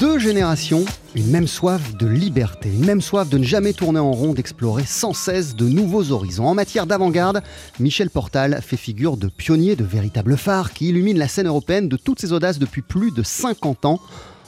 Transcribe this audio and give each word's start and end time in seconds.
Deux 0.00 0.18
générations, 0.18 0.86
une 1.14 1.30
même 1.30 1.46
soif 1.46 1.94
de 1.98 2.06
liberté, 2.06 2.70
une 2.70 2.86
même 2.86 3.02
soif 3.02 3.28
de 3.28 3.36
ne 3.36 3.44
jamais 3.44 3.74
tourner 3.74 3.98
en 3.98 4.12
rond, 4.12 4.32
d'explorer 4.32 4.86
sans 4.86 5.12
cesse 5.12 5.54
de 5.54 5.68
nouveaux 5.68 6.10
horizons. 6.10 6.46
En 6.46 6.54
matière 6.54 6.86
d'avant-garde, 6.86 7.42
Michel 7.78 8.08
Portal 8.08 8.62
fait 8.62 8.78
figure 8.78 9.18
de 9.18 9.28
pionnier, 9.28 9.76
de 9.76 9.84
véritable 9.84 10.38
phare 10.38 10.72
qui 10.72 10.88
illumine 10.88 11.18
la 11.18 11.28
scène 11.28 11.48
européenne 11.48 11.90
de 11.90 11.98
toutes 11.98 12.18
ses 12.18 12.32
audaces 12.32 12.58
depuis 12.58 12.80
plus 12.80 13.10
de 13.10 13.22
50 13.22 13.84
ans. 13.84 14.00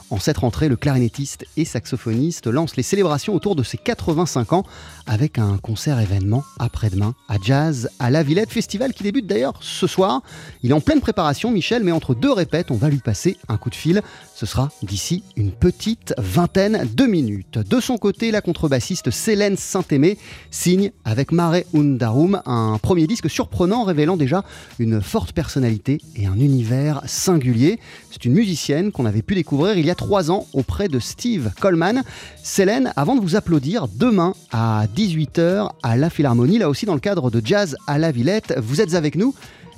En 0.09 0.17
cette 0.17 0.39
rentrée, 0.39 0.69
le 0.69 0.75
clarinettiste 0.75 1.45
et 1.55 1.65
saxophoniste 1.65 2.47
lance 2.47 2.75
les 2.75 2.81
célébrations 2.81 3.35
autour 3.35 3.55
de 3.55 3.61
ses 3.61 3.77
85 3.77 4.53
ans 4.53 4.63
avec 5.07 5.37
un 5.39 5.57
concert 5.57 5.99
événement 5.99 6.43
après-demain 6.59 7.13
à 7.27 7.37
Jazz 7.41 7.89
à 7.99 8.09
la 8.09 8.23
Villette 8.23 8.51
Festival 8.51 8.93
qui 8.93 9.03
débute 9.03 9.27
d'ailleurs 9.27 9.53
ce 9.61 9.87
soir. 9.87 10.21
Il 10.63 10.71
est 10.71 10.73
en 10.73 10.81
pleine 10.81 11.01
préparation, 11.01 11.51
Michel, 11.51 11.83
mais 11.83 11.91
entre 11.91 12.15
deux 12.15 12.31
répètes, 12.31 12.71
on 12.71 12.75
va 12.75 12.89
lui 12.89 12.99
passer 12.99 13.37
un 13.49 13.57
coup 13.57 13.69
de 13.69 13.75
fil. 13.75 14.01
Ce 14.35 14.45
sera 14.45 14.69
d'ici 14.81 15.23
une 15.35 15.51
petite 15.51 16.13
vingtaine 16.17 16.87
de 16.93 17.05
minutes. 17.05 17.57
De 17.57 17.79
son 17.79 17.97
côté, 17.97 18.31
la 18.31 18.41
contrebassiste 18.41 19.11
Célène 19.11 19.57
Saint-Aimé 19.57 20.17
signe 20.51 20.91
avec 21.05 21.31
Mare 21.31 21.61
Undarum 21.75 22.41
un 22.45 22.77
premier 22.81 23.07
disque 23.07 23.29
surprenant 23.29 23.83
révélant 23.83 24.17
déjà 24.17 24.43
une 24.79 25.01
forte 25.01 25.33
personnalité 25.33 25.99
et 26.15 26.25
un 26.25 26.39
univers 26.39 27.01
singulier. 27.05 27.79
C'est 28.11 28.25
une 28.25 28.33
musicienne 28.33 28.91
qu'on 28.91 29.05
avait 29.05 29.21
pu 29.21 29.35
découvrir 29.35 29.77
il 29.77 29.85
y 29.85 29.91
a 29.91 29.95
trois 29.95 30.31
ans 30.31 30.47
auprès 30.53 30.87
de 30.87 30.99
Steve 30.99 31.51
Coleman. 31.59 32.03
Célène, 32.41 32.91
avant 32.95 33.15
de 33.15 33.21
vous 33.21 33.35
applaudir, 33.35 33.87
demain 33.87 34.33
à 34.51 34.87
18h 34.95 35.71
à 35.81 35.97
la 35.97 36.09
Philharmonie, 36.09 36.59
là 36.59 36.69
aussi 36.69 36.85
dans 36.85 36.93
le 36.93 36.99
cadre 36.99 37.31
de 37.31 37.41
Jazz 37.43 37.75
à 37.87 37.97
la 37.97 38.11
Villette, 38.11 38.53
vous 38.57 38.81
êtes 38.81 38.93
avec 38.93 39.15
nous 39.15 39.33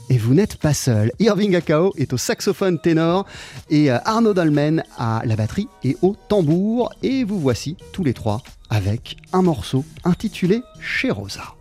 et 0.10 0.18
vous 0.18 0.34
n'êtes 0.34 0.58
pas 0.58 0.74
seul. 0.74 1.12
Irving 1.20 1.56
Akao 1.56 1.94
est 1.98 2.14
au 2.14 2.18
saxophone 2.18 2.80
ténor 2.80 3.26
et 3.70 3.92
euh, 3.92 3.98
Arnaud 4.06 4.34
Dolmen 4.34 4.84
à 4.98 5.22
la 5.26 5.36
batterie 5.36 5.68
et 5.84 5.98
au 6.02 6.16
tambour. 6.28 6.94
Et 7.02 7.24
vous 7.24 7.40
voici 7.40 7.78
tous 7.92 8.04
les 8.04 8.14
trois 8.14 8.42
avec 8.70 9.18
un 9.34 9.42
morceau 9.42 9.86
intitulé 10.04 10.62
Chez 10.80 11.12
Rosa. 11.12 11.56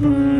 Collage 0.00 0.33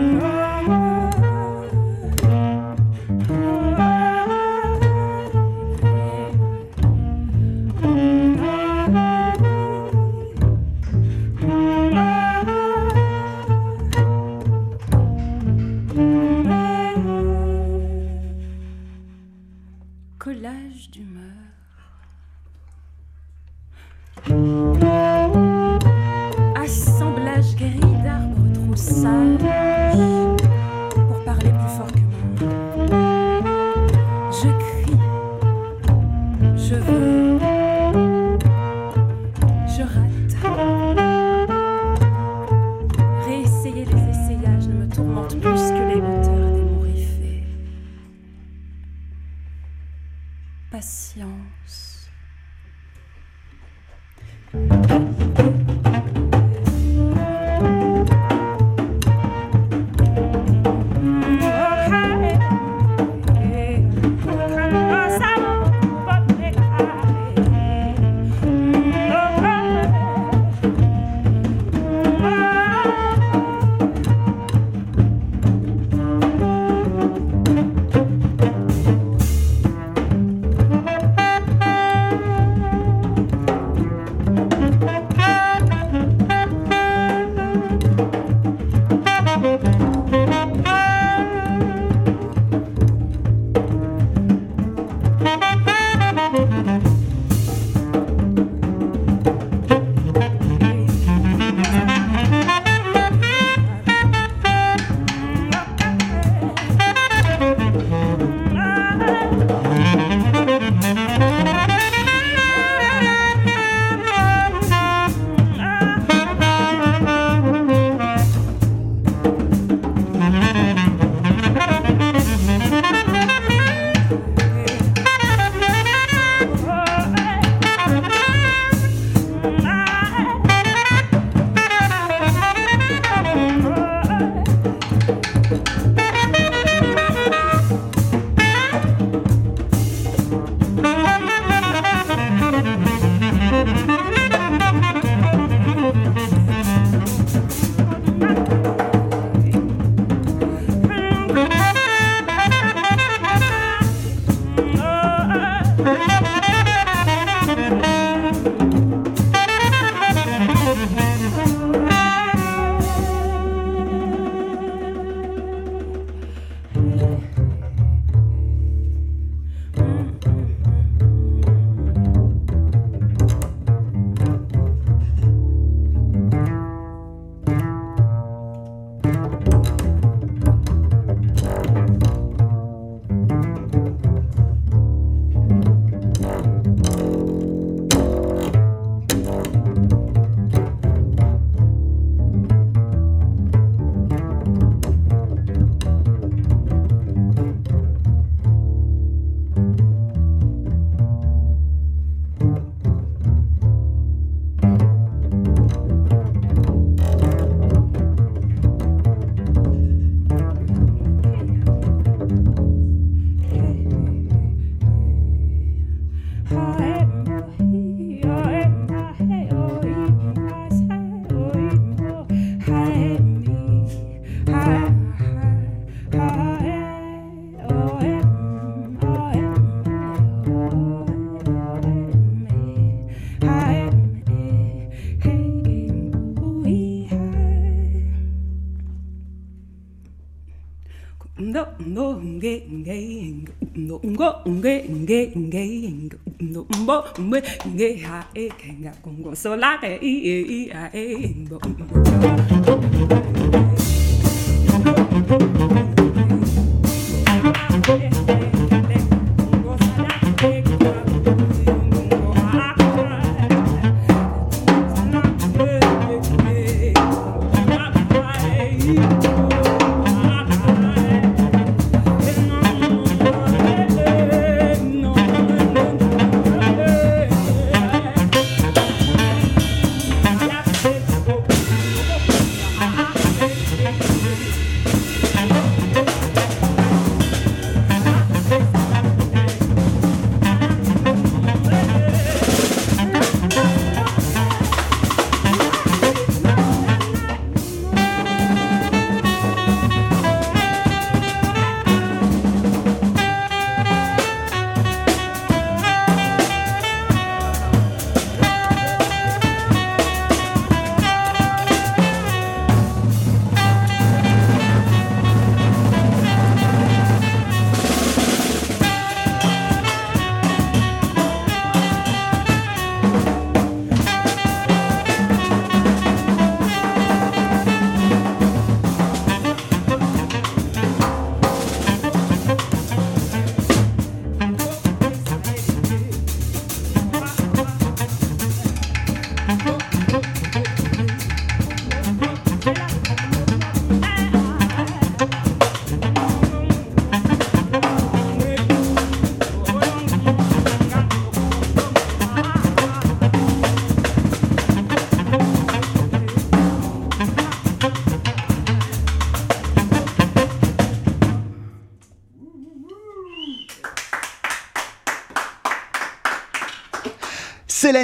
mwe 247.18 247.42
nge 247.68 247.96
ha 247.96 248.26
e 248.34 248.48
kenga 248.48 248.92
kongo. 249.02 249.34
Solare 249.34 249.98
i 250.02 250.14
e 250.28 250.40
i 250.40 250.70
a 250.70 250.90
e 250.92 251.34
mbo 251.36 251.60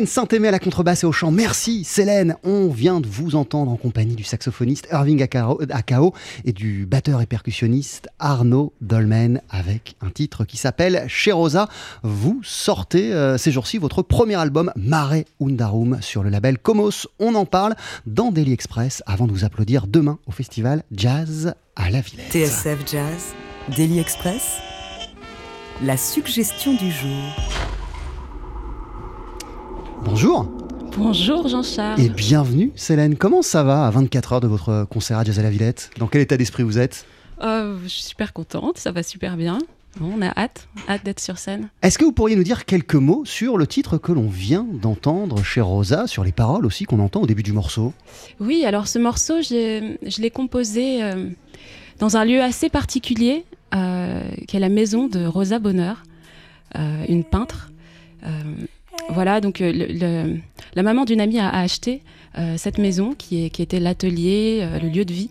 Saint-Aimé 0.06 0.48
à 0.48 0.50
la 0.50 0.58
contrebasse 0.58 1.02
et 1.02 1.06
au 1.06 1.12
chant. 1.12 1.30
Merci 1.30 1.84
Célène. 1.84 2.36
On 2.44 2.68
vient 2.68 3.00
de 3.00 3.06
vous 3.06 3.34
entendre 3.34 3.70
en 3.70 3.76
compagnie 3.76 4.14
du 4.14 4.24
saxophoniste 4.24 4.88
Irving 4.92 5.22
Akao, 5.22 5.60
Akao 5.70 6.14
et 6.44 6.52
du 6.52 6.86
batteur 6.86 7.20
et 7.20 7.26
percussionniste 7.26 8.08
Arnaud 8.18 8.72
Dolmen 8.80 9.40
avec 9.50 9.96
un 10.00 10.10
titre 10.10 10.44
qui 10.44 10.56
s'appelle 10.56 11.04
Chez 11.08 11.32
Rosa. 11.32 11.68
Vous 12.02 12.40
sortez 12.42 13.12
euh, 13.12 13.38
ces 13.38 13.52
jours-ci 13.52 13.78
votre 13.78 14.02
premier 14.02 14.36
album 14.36 14.72
Mare 14.76 15.24
Undarum 15.40 15.98
sur 16.00 16.22
le 16.22 16.30
label 16.30 16.58
Comos. 16.58 17.06
On 17.18 17.34
en 17.34 17.46
parle 17.46 17.74
dans 18.06 18.32
Daily 18.32 18.52
Express 18.52 19.02
avant 19.06 19.26
de 19.26 19.32
vous 19.32 19.44
applaudir 19.44 19.86
demain 19.86 20.18
au 20.26 20.32
festival 20.32 20.82
Jazz 20.92 21.54
à 21.76 21.90
la 21.90 22.00
Villette. 22.00 22.30
TSF 22.30 22.78
Jazz, 22.90 23.34
Daily 23.76 23.98
Express, 23.98 24.58
la 25.82 25.96
suggestion 25.96 26.74
du 26.74 26.90
jour. 26.90 27.79
Bonjour 30.04 30.46
Bonjour 30.96 31.48
Jean-Charles. 31.48 32.00
et 32.00 32.08
bienvenue 32.08 32.72
Célène. 32.74 33.16
Comment 33.16 33.42
ça 33.42 33.62
va 33.62 33.86
à 33.86 33.90
24 33.90 34.32
heures 34.34 34.40
de 34.40 34.48
votre 34.48 34.84
concert 34.90 35.18
à 35.18 35.24
Jazz 35.24 35.38
à 35.38 35.42
la 35.42 35.50
Villette? 35.50 35.90
Dans 35.98 36.06
quel 36.08 36.20
état 36.22 36.36
d'esprit 36.36 36.62
vous 36.62 36.78
êtes? 36.78 37.06
Euh, 37.42 37.78
je 37.84 37.88
suis 37.88 38.02
super 38.02 38.32
contente, 38.32 38.78
ça 38.78 38.92
va 38.92 39.02
super 39.02 39.36
bien. 39.36 39.58
On 40.00 40.22
a 40.22 40.28
hâte, 40.38 40.68
hâte 40.88 41.04
d'être 41.04 41.20
sur 41.20 41.38
scène. 41.38 41.68
Est-ce 41.82 41.98
que 41.98 42.04
vous 42.04 42.12
pourriez 42.12 42.36
nous 42.36 42.44
dire 42.44 42.64
quelques 42.64 42.94
mots 42.94 43.24
sur 43.24 43.56
le 43.56 43.66
titre 43.66 43.98
que 43.98 44.12
l'on 44.12 44.28
vient 44.28 44.66
d'entendre 44.72 45.42
chez 45.42 45.60
Rosa, 45.60 46.06
sur 46.06 46.22
les 46.22 46.32
paroles 46.32 46.64
aussi 46.66 46.84
qu'on 46.84 47.00
entend 47.00 47.22
au 47.22 47.26
début 47.26 47.42
du 47.42 47.52
morceau? 47.52 47.92
Oui, 48.38 48.64
alors 48.64 48.86
ce 48.86 48.98
morceau, 48.98 49.42
je 49.42 50.20
l'ai 50.20 50.30
composé 50.30 51.02
euh, 51.02 51.28
dans 51.98 52.16
un 52.16 52.24
lieu 52.24 52.40
assez 52.40 52.68
particulier, 52.68 53.44
euh, 53.74 54.22
qui 54.46 54.56
est 54.56 54.60
la 54.60 54.68
maison 54.68 55.08
de 55.08 55.24
Rosa 55.26 55.58
Bonheur, 55.58 56.02
euh, 56.76 57.04
une 57.08 57.24
peintre. 57.24 57.70
Voilà, 59.12 59.40
donc 59.40 59.60
euh, 59.60 60.36
la 60.74 60.82
maman 60.82 61.04
d'une 61.04 61.20
amie 61.20 61.38
a, 61.38 61.48
acheté 61.48 62.02
euh, 62.38 62.56
cette 62.56 62.78
maison 62.78 63.14
qui, 63.14 63.44
était 63.44 63.80
l'atelier, 63.80 64.60
euh, 64.62 64.78
le 64.78 64.88
lieu 64.88 65.04
de 65.04 65.12
vie 65.12 65.30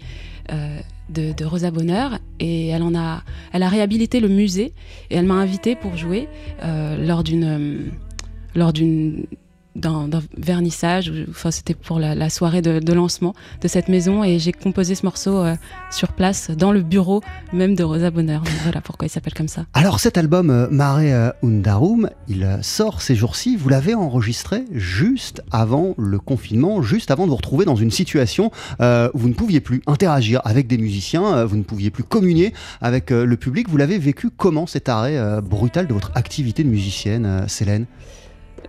de, 1.10 1.46
Rosa 1.46 1.72
Bonheur, 1.72 2.20
et 2.40 2.68
elle 2.68 2.84
en 2.84 2.96
a, 2.96 3.24
elle 3.54 3.64
a 3.64 3.70
réhabilité 3.70 4.20
le 4.20 4.28
musée 4.28 4.74
et 5.10 5.16
elle 5.16 5.26
m'a 5.26 5.36
invité 5.36 5.76
pour 5.76 5.96
jouer 5.96 6.28
lors 6.62 7.24
d'une, 7.24 7.92
lors 8.56 8.74
d'une 8.74 9.26
d'un 9.76 10.10
vernissage, 10.38 11.12
enfin 11.30 11.52
c'était 11.52 11.74
pour 11.74 12.00
la, 12.00 12.30
soirée 12.30 12.62
de, 12.62 12.94
lancement 12.94 13.34
de 13.62 13.68
cette 13.68 13.88
maison 13.88 14.24
et 14.24 14.40
j'ai 14.40 14.52
composé 14.52 14.96
ce 14.96 15.06
morceau 15.06 15.38
euh, 15.38 15.56
sur 15.92 16.14
place 16.14 16.52
dans 16.52 16.72
le 16.72 16.82
bureau 16.82 17.22
même 17.54 17.76
de 17.76 17.84
Rosa 17.84 18.12
Bonheur. 18.12 18.44
Voilà 18.64 18.82
pourquoi 18.82 19.08
il 19.08 19.10
s'appelle 19.10 19.34
comme 19.34 19.48
ça. 19.48 19.66
Alors 19.74 20.00
cet 20.00 20.18
album 20.18 20.50
euh, 20.50 20.68
Mare 20.70 21.00
euh, 21.00 21.32
Undarum, 21.44 22.10
il 22.28 22.44
euh, 22.44 22.62
sort 22.62 23.02
ces 23.02 23.16
jours-ci, 23.16 23.56
vous 23.56 23.70
l'avez 23.70 23.96
enregistré 23.96 24.66
juste 24.72 25.42
avant 25.52 25.96
le 25.98 26.20
confinement, 26.20 26.82
juste 26.82 27.12
avant 27.12 27.26
de 27.26 27.30
vous 27.30 27.38
retrouver 27.38 27.66
dans 27.66 27.76
une 27.76 27.92
situation 27.92 28.52
où 28.80 29.18
vous 29.18 29.30
ne 29.30 29.34
pouviez 29.34 29.60
plus 29.62 29.82
interagir 29.88 30.42
avec 30.44 30.68
des 30.68 30.78
musiciens, 30.78 31.46
vous 31.46 31.56
ne 31.56 31.64
pouviez 31.64 31.90
plus 31.90 32.04
communier 32.04 32.54
avec 32.82 33.10
le 33.10 33.38
public. 33.38 33.70
Vous 33.70 33.78
l'avez 33.78 33.98
vécu 33.98 34.30
comment 34.30 34.68
cet 34.68 34.90
arrêt 34.90 35.42
brutal 35.42 35.88
de 35.88 35.94
votre 35.94 36.12
activité 36.16 36.64
de 36.64 36.70
musicienne, 36.70 37.46
Célène 37.48 37.86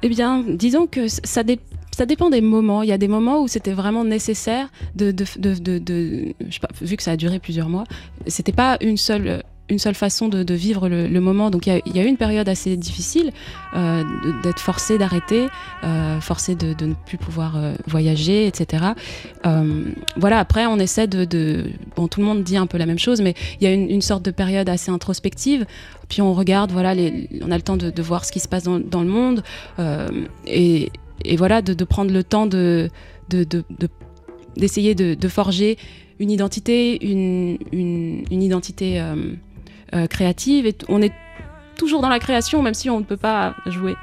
Eh 0.03 0.09
bien, 0.09 0.43
disons 0.47 0.87
que 0.87 1.09
ça, 1.09 1.43
dé- 1.43 1.61
ça 1.93 2.07
dépend 2.07 2.31
des 2.31 2.41
moments. 2.41 2.83
Il 2.83 2.89
y 2.89 2.93
a 2.93 2.99
des 2.99 3.09
moments 3.09 3.43
où 3.43 3.49
c'était 3.49 3.73
vraiment 3.73 4.05
nécessaire 4.05 4.71
de, 4.95 5.13
sais 6.51 6.61
pas, 6.61 6.69
vu 6.81 6.97
que 6.97 7.03
ça 7.03 7.13
a 7.13 7.17
duré 7.17 7.39
plusieurs 7.39 7.69
mois, 7.69 7.85
c'était 8.27 8.53
pas 8.53 8.79
une 8.81 8.97
seule 8.97 9.43
une 9.71 9.79
seule 9.79 9.95
façon 9.95 10.29
de, 10.29 10.55
vivre 10.55 10.89
le, 10.89 11.21
moment. 11.21 11.51
Donc 11.51 11.67
il 11.67 11.81
y, 11.95 11.99
a- 11.99 12.03
eu 12.03 12.07
une 12.07 12.17
période 12.17 12.49
assez 12.49 12.77
difficile 12.77 13.33
euh, 13.75 14.03
d'être 14.43 14.59
forcé 14.59 14.99
d'arrêter, 14.99 15.47
euh, 15.85 16.21
forcé 16.21 16.55
de, 16.55 16.75
ne 16.85 16.95
plus 17.07 17.19
pouvoir 17.19 17.57
euh, 17.57 17.75
voyager, 17.87 18.47
etc. 18.47 18.85
Voilà. 20.17 20.39
Après, 20.39 20.67
on 20.67 20.79
essaie 20.79 21.07
de, 21.07 21.71
bon, 21.97 22.09
tout 22.09 22.21
le 22.21 22.27
monde 22.27 22.43
dit 22.43 22.57
un 22.57 22.67
peu 22.67 22.79
la 22.79 22.87
même 22.87 22.99
chose, 22.99 23.21
mais 23.21 23.35
il 23.61 23.65
y 23.65 23.67
a 23.67 23.73
une, 23.73 24.03
sorte 24.03 24.25
de 24.25 24.31
période 24.31 24.69
assez 24.69 24.91
introspective. 24.91 25.67
Puis 26.09 26.21
on 26.23 26.35
regarde, 26.35 26.73
voilà, 26.73 26.95
on 27.43 27.51
a 27.51 27.57
le 27.57 27.63
temps 27.63 27.77
de, 27.77 28.03
voir 28.03 28.25
ce 28.25 28.33
qui 28.33 28.41
se 28.41 28.49
passe 28.49 28.65
dans, 28.65 28.79
le 28.79 29.09
monde. 29.09 29.43
Et, 30.47 30.91
voilà, 31.37 31.63
de, 31.63 31.85
prendre 31.85 32.13
le 32.13 32.25
temps 32.25 32.47
de, 32.47 32.91
de, 33.29 33.45
de- 33.45 33.65
de- 33.79 33.89
d'essayer 34.57 34.95
de, 34.95 35.29
forger 35.29 35.79
une 36.19 36.31
identité, 36.31 37.05
une, 37.05 37.59
une, 37.73 38.43
identité 38.43 39.01
euh, 39.95 40.07
créative. 40.07 40.67
Et 40.67 40.77
on 40.89 41.03
est 41.03 41.13
toujours 41.77 42.03
dans 42.03 42.09
la 42.09 42.19
création, 42.19 42.63
même 42.63 42.75
si 42.75 42.91
on 42.91 43.01
ne 43.01 43.05
peut 43.05 43.17
pas 43.17 43.55
jouer. 43.67 43.97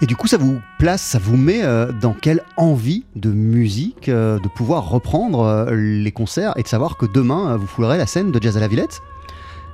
Et 0.00 0.06
du 0.06 0.14
coup, 0.14 0.28
ça 0.28 0.36
vous 0.36 0.60
place, 0.78 1.02
ça 1.02 1.18
vous 1.18 1.36
met 1.36 1.62
euh, 1.62 1.90
dans 1.92 2.12
quelle 2.12 2.42
envie 2.56 3.04
de 3.16 3.30
musique 3.30 4.08
euh, 4.08 4.38
de 4.38 4.48
pouvoir 4.48 4.88
reprendre 4.88 5.68
les 5.72 6.12
concerts 6.12 6.52
et 6.56 6.62
de 6.62 6.68
savoir 6.68 6.96
que 6.96 7.06
demain, 7.06 7.56
vous 7.56 7.66
foulerez 7.66 7.98
la 7.98 8.06
scène 8.06 8.30
de 8.30 8.42
Jazz 8.42 8.56
à 8.56 8.60
la 8.60 8.68
Villette? 8.68 9.00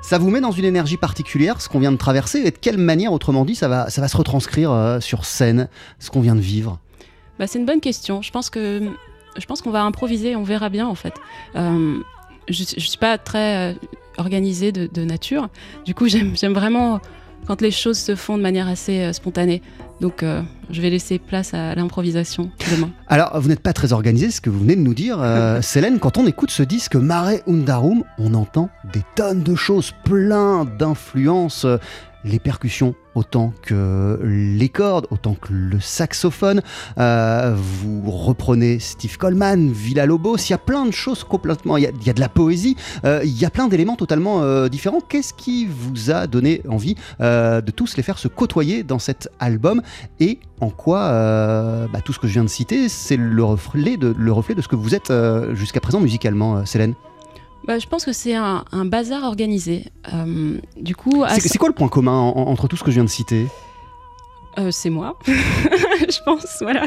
Ça 0.01 0.19
vous 0.19 0.31
met 0.31 0.41
dans 0.41 0.51
une 0.51 0.67
énergie 0.67 0.99
particulière, 0.99 1.63
ce 1.63 1.69
qu'on 1.69 1.79
vient 1.79 1.93
de 1.93 1.97
traverser 1.97 2.41
Et 2.41 2.51
de 2.51 2.59
quelle 2.59 2.77
manière, 2.77 3.13
autrement 3.13 3.47
dit, 3.47 3.55
ça 3.55 3.69
va, 3.69 3.89
ça 3.89 4.03
va 4.03 4.09
se 4.09 4.17
retranscrire 4.17 4.99
sur 5.01 5.25
scène, 5.25 5.69
ce 5.99 6.11
qu'on 6.11 6.21
vient 6.21 6.35
de 6.35 6.41
vivre? 6.41 6.79
Bah, 7.39 7.47
c'est 7.47 7.59
une 7.59 7.65
bonne 7.65 7.81
question. 7.81 8.21
Je 8.21 8.31
pense 8.31 8.51
que 8.51 8.91
je 9.37 9.47
pense 9.47 9.63
qu'on 9.63 9.71
va 9.71 9.83
improviser, 9.83 10.37
on 10.37 10.43
verra 10.43 10.69
bien 10.69 10.87
en 10.87 10.95
fait. 10.95 11.15
Euh, 11.57 11.99
je, 12.49 12.65
je 12.77 12.87
suis 12.87 12.99
pas 12.99 13.19
très 13.19 13.73
euh, 13.73 13.75
organisée 14.19 14.73
de, 14.73 14.87
de 14.87 15.05
nature. 15.05 15.49
Du 15.85 15.95
coup, 15.95 16.09
j'aime 16.09 16.53
vraiment 16.53 17.01
quand 17.47 17.61
les 17.61 17.71
choses 17.71 17.99
se 17.99 18.15
font 18.15 18.37
de 18.37 18.43
manière 18.43 18.69
assez 18.69 19.01
euh, 19.01 19.13
spontanée. 19.13 19.63
Donc 20.01 20.23
euh, 20.23 20.43
je 20.71 20.81
vais 20.81 20.91
laisser 20.91 21.19
place 21.19 21.55
à 21.55 21.75
l'improvisation 21.75 22.51
demain. 22.71 22.91
Alors, 23.09 23.39
vous 23.41 23.49
n'êtes 23.49 23.61
pas 23.61 23.73
très 23.73 23.93
organisé, 23.93 24.31
ce 24.31 24.41
que 24.41 24.51
vous 24.51 24.61
venez 24.61 24.77
de 24.77 24.81
nous 24.81 24.95
dire, 24.95 25.19
euh, 25.21 25.61
Célène. 25.63 25.99
Quand 25.99 26.19
on 26.19 26.27
écoute 26.27 26.51
ce 26.51 26.63
disque 26.63 26.97
Mare 26.97 27.35
Undarum, 27.47 28.05
on 28.19 28.35
entend 28.35 28.71
des 28.93 29.03
tonnes 29.15 29.43
de 29.43 29.55
choses, 29.55 29.93
plein 30.05 30.65
d'influences. 30.65 31.67
Les 32.25 32.39
percussions 32.39 32.95
autant 33.15 33.53
que 33.63 34.19
les 34.23 34.69
cordes, 34.69 35.07
autant 35.11 35.35
que 35.35 35.53
le 35.53 35.81
saxophone. 35.81 36.63
Euh, 36.99 37.55
vous 37.57 38.11
reprenez 38.11 38.79
Steve 38.79 39.17
Coleman, 39.17 39.71
Villa 39.71 40.07
Lobos. 40.07 40.37
Il 40.37 40.51
y 40.51 40.55
a 40.55 40.59
plein 40.59 40.87
de 40.87 40.91
choses 40.91 41.25
complètement. 41.25 41.77
Il 41.77 41.85
y 41.85 42.11
a, 42.11 42.13
de 42.13 42.21
la 42.21 42.29
poésie. 42.29 42.77
euh, 43.05 43.21
il 43.25 43.39
y 43.39 43.45
a 43.45 43.51
plein 43.51 43.69
d'éléments 43.69 43.97
totalement 43.97 44.43
euh, 44.43 44.69
différents. 44.69 45.01
Qu'est-ce 45.01 45.35
qui 45.35 45.67
vous 45.67 46.11
a 46.11 46.27
donné 46.27 46.63
envie 46.69 46.97
de 47.21 47.71
tous 47.71 47.97
les 47.97 48.03
faire 48.03 48.19
se 48.19 48.29
côtoyer 48.29 48.83
dans 48.83 48.99
cet 48.99 49.29
album? 49.39 49.83
Et 50.21 50.39
en 50.61 50.71
quoi 50.71 51.09
bah, 51.93 52.01
tout 52.05 52.13
ce 52.13 52.19
que 52.19 52.27
je 52.27 52.33
viens 52.35 52.45
de 52.45 52.49
citer, 52.49 52.89
c'est 52.89 53.17
le 53.17 53.45
reflet 53.45 53.97
de, 53.97 54.15
ce 54.61 54.69
que 54.69 54.77
vous 54.77 54.95
êtes 54.95 55.13
jusqu'à 55.55 55.81
présent 55.81 56.01
musicalement, 56.01 56.65
Célène 56.67 56.95
Bah, 57.67 57.79
je 57.79 57.87
pense 57.87 58.05
que 58.05 58.13
c'est 58.13 58.35
un, 58.35 58.65
un 58.73 58.85
bazar 58.85 59.25
organisé. 59.25 59.87
Euh, 60.13 60.59
du 60.77 60.95
coup, 60.95 61.25
à 61.25 61.31
C'est 61.31 61.41
ce- 61.41 61.49
c'est 61.49 61.59
quoi 61.59 61.69
le 61.69 61.75
point 61.75 61.89
commun 61.89 62.13
en- 62.19 62.37
entre 62.49 62.69
tout 62.69 62.77
ce 62.77 62.85
que 62.85 62.91
je 62.91 62.97
viens 62.97 63.05
de 63.05 63.09
citer? 63.11 63.47
Euh, 64.59 64.71
c'est 64.71 64.91
moi, 64.91 65.19
je 65.27 66.23
pense, 66.25 66.59
voilà. 66.61 66.87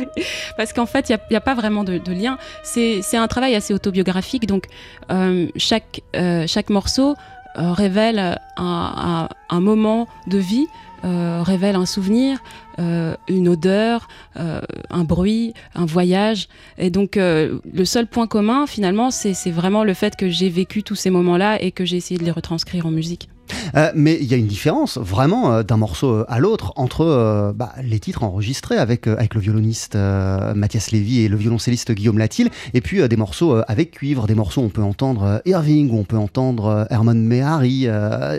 Parce 0.55 0.71
qu'en 0.71 0.85
fait, 0.85 1.09
il 1.09 1.17
n'y 1.31 1.35
a, 1.35 1.41
pas 1.41 1.53
vraiment 1.55 1.83
de, 1.83 1.97
de 1.97 2.13
lien. 2.13 2.37
C'est 2.63 3.01
un 3.17 3.27
travail 3.27 3.55
assez 3.55 3.73
autobiographique, 3.73 4.45
donc 4.45 4.67
euh, 5.11 5.47
chaque, 5.57 6.01
chaque 6.47 6.69
morceau 6.69 7.15
révèle 7.55 8.19
un, 8.19 8.37
un- 8.57 9.29
un 9.55 9.59
moment 9.59 10.07
de 10.27 10.37
vie, 10.37 10.67
euh, 11.03 11.41
révèle 11.43 11.75
un 11.75 11.85
souvenir, 11.85 12.39
euh, 12.79 13.15
une 13.27 13.49
odeur, 13.49 14.07
euh, 14.37 14.61
un 14.89 15.03
bruit, 15.03 15.53
un 15.75 15.85
voyage. 15.85 16.47
Et 16.77 16.89
donc, 16.89 17.15
le 17.17 17.85
seul 17.85 18.07
point 18.07 18.27
commun, 18.27 18.67
finalement, 18.67 19.11
c'est 19.11 19.51
vraiment 19.51 19.83
le 19.83 19.93
fait 19.93 20.15
que 20.15 20.29
j'ai 20.29 20.49
vécu 20.49 20.83
tous 20.83 20.95
ces 20.95 21.09
moments-là 21.09 21.61
et 21.61 21.71
que 21.71 21.85
j'ai 21.85 21.97
essayé 21.97 22.19
de 22.19 22.25
les 22.25 22.31
retranscrire 22.31 22.85
en 22.85 22.91
musique. 22.91 23.29
Euh, 23.75 23.91
mais 23.95 24.17
il 24.19 24.27
y 24.27 24.33
a 24.33 24.37
une 24.37 24.47
différence 24.47 24.97
vraiment 24.97 25.51
euh, 25.51 25.63
d'un 25.63 25.77
morceau 25.77 26.11
euh, 26.11 26.25
à 26.27 26.39
l'autre 26.39 26.73
entre 26.75 27.53
bah, 27.55 27.73
les 27.83 27.99
titres 27.99 28.23
enregistrés 28.23 28.77
avec, 28.77 29.07
avec 29.07 29.33
le 29.33 29.41
violoniste 29.41 29.95
Mathias 29.95 30.91
Lévy 30.91 31.21
et 31.21 31.27
le 31.27 31.37
violoncelliste 31.37 31.91
Guillaume 31.91 32.17
Latil, 32.17 32.49
et 32.73 32.81
puis 32.81 33.07
des 33.07 33.15
morceaux 33.15 33.61
avec 33.67 33.91
cuivre, 33.91 34.27
des 34.27 34.35
morceaux 34.35 34.61
où 34.61 34.65
on 34.65 34.69
peut 34.69 34.81
entendre 34.81 35.41
Irving, 35.45 35.89
où 35.91 35.97
on 35.97 36.03
peut 36.03 36.17
entendre 36.17 36.87
Herman 36.89 37.21
Mehari. 37.23 37.87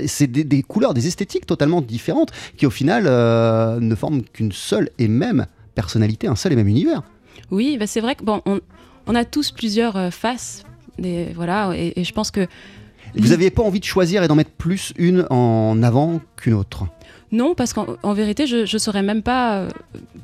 c'est 0.07 0.27
des, 0.27 0.63
couleurs, 0.63 0.95
des 0.95 1.07
esthétiques 1.07 1.47
totalement 1.47 1.81
différentes 1.81 2.33
qui 2.57 2.67
au 2.67 2.71
final 2.71 3.05
ne 3.05 3.95
forment 3.95 4.23
qu'une 4.23 4.53
seule 4.53 4.91
et 4.99 5.09
même 5.09 5.47
personnalité, 5.75 6.27
un 6.27 6.37
seul 6.37 6.53
et 6.53 6.57
même 6.57 6.69
univers. 6.69 7.03
Oui, 7.51 7.77
bah 7.79 7.87
c'est 7.87 8.01
vrai 8.01 8.15
que 8.15 8.25
bon, 8.25 8.43
on, 9.07 9.15
a 9.15 9.25
tous 9.25 9.53
plusieurs 9.53 10.13
faces, 10.13 10.65
voilà, 11.35 11.73
et 11.75 12.05
je 12.05 12.13
pense 12.13 12.31
que 12.31 12.47
Vous 13.17 13.29
n'aviez 13.29 13.51
pas 13.51 13.63
envie 13.63 13.81
de 13.81 13.85
choisir 13.85 14.23
et 14.23 14.29
d'en 14.29 14.35
mettre 14.37 14.51
plus 14.51 14.93
une 14.99 15.27
en 15.31 15.83
avant 15.83 16.21
qu'une 16.37 16.55
autre? 16.55 16.85
Non, 17.31 17.55
parce 17.55 17.73
qu'en 17.75 17.87
en 18.03 18.15
vérité, 18.15 18.47
je 18.47 18.59
ne 18.73 18.79
saurais 18.79 19.03
même 19.03 19.23
pas 19.23 19.59
euh, 19.59 19.69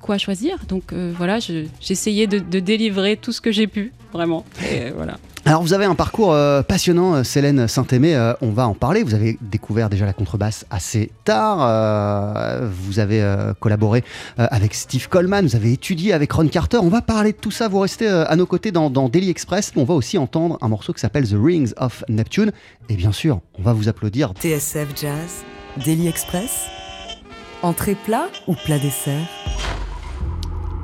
quoi 0.01 0.17
choisir. 0.17 0.57
Donc 0.69 0.93
euh, 0.93 1.13
voilà, 1.17 1.39
je- 1.39 1.67
essayé 1.91 2.27
de, 2.27 2.39
de 2.39 2.61
délivrer 2.61 3.17
tout 3.19 3.31
ce 3.33 3.41
que 3.43 3.53
j'ai 3.53 3.67
pu, 3.67 3.93
vraiment. 4.13 4.45
Et 4.73 4.85
euh, 4.85 4.93
voilà. 4.97 5.19
Alors 5.47 5.61
vous 5.61 5.75
avez 5.75 5.85
un 5.85 5.95
parcours 5.95 6.33
euh, 6.33 6.63
passionnant, 6.63 7.17
euh, 7.17 7.23
Célène 7.23 7.69
Saint-Aimé, 7.69 8.17
euh, 8.17 8.33
on 8.41 8.49
va 8.49 8.67
en 8.67 8.73
parler. 8.73 9.03
Vous 9.03 9.13
avez 9.13 9.37
découvert 9.43 9.91
déjà 9.91 10.07
la 10.07 10.15
contrebasse 10.15 10.65
assez 10.71 11.11
tard, 11.25 11.59
vous 12.63 12.99
avez 12.99 13.23
collaboré 13.61 14.05
avec 14.37 14.75
Steve 14.75 15.09
Coleman, 15.09 15.47
vous 15.47 15.57
avez 15.57 15.73
étudié 15.73 16.13
avec 16.13 16.33
Ron 16.33 16.49
Carter. 16.49 16.79
On 16.79 16.89
va 16.89 17.03
parler 17.03 17.33
de 17.33 17.37
tout 17.37 17.51
ça, 17.51 17.69
vous 17.69 17.81
restez 17.81 18.09
à 18.09 18.35
nos 18.37 18.47
côtés 18.47 18.73
dans, 18.73 18.89
dans 18.91 19.09
Daily 19.09 19.31
Express. 19.31 19.73
On 19.77 19.85
va 19.85 19.95
aussi 19.95 20.17
entendre 20.19 20.59
un 20.63 20.69
morceau 20.69 20.93
qui 20.93 21.01
s'appelle 21.01 21.29
The 21.29 21.37
Rings 21.37 21.73
of 21.77 22.05
Neptune. 22.09 22.53
Et 22.89 22.97
bien 22.97 23.13
sûr, 23.13 23.41
on 23.59 23.63
va 23.63 23.73
vous 23.73 23.89
applaudir. 23.89 24.33
TSF 24.41 24.89
Jazz, 24.97 25.45
Daily 25.85 26.09
Express, 26.09 26.67
entrée 27.63 27.97
plat 27.97 28.29
ou 28.47 28.55
plat 28.55 28.79
dessert? 28.79 29.29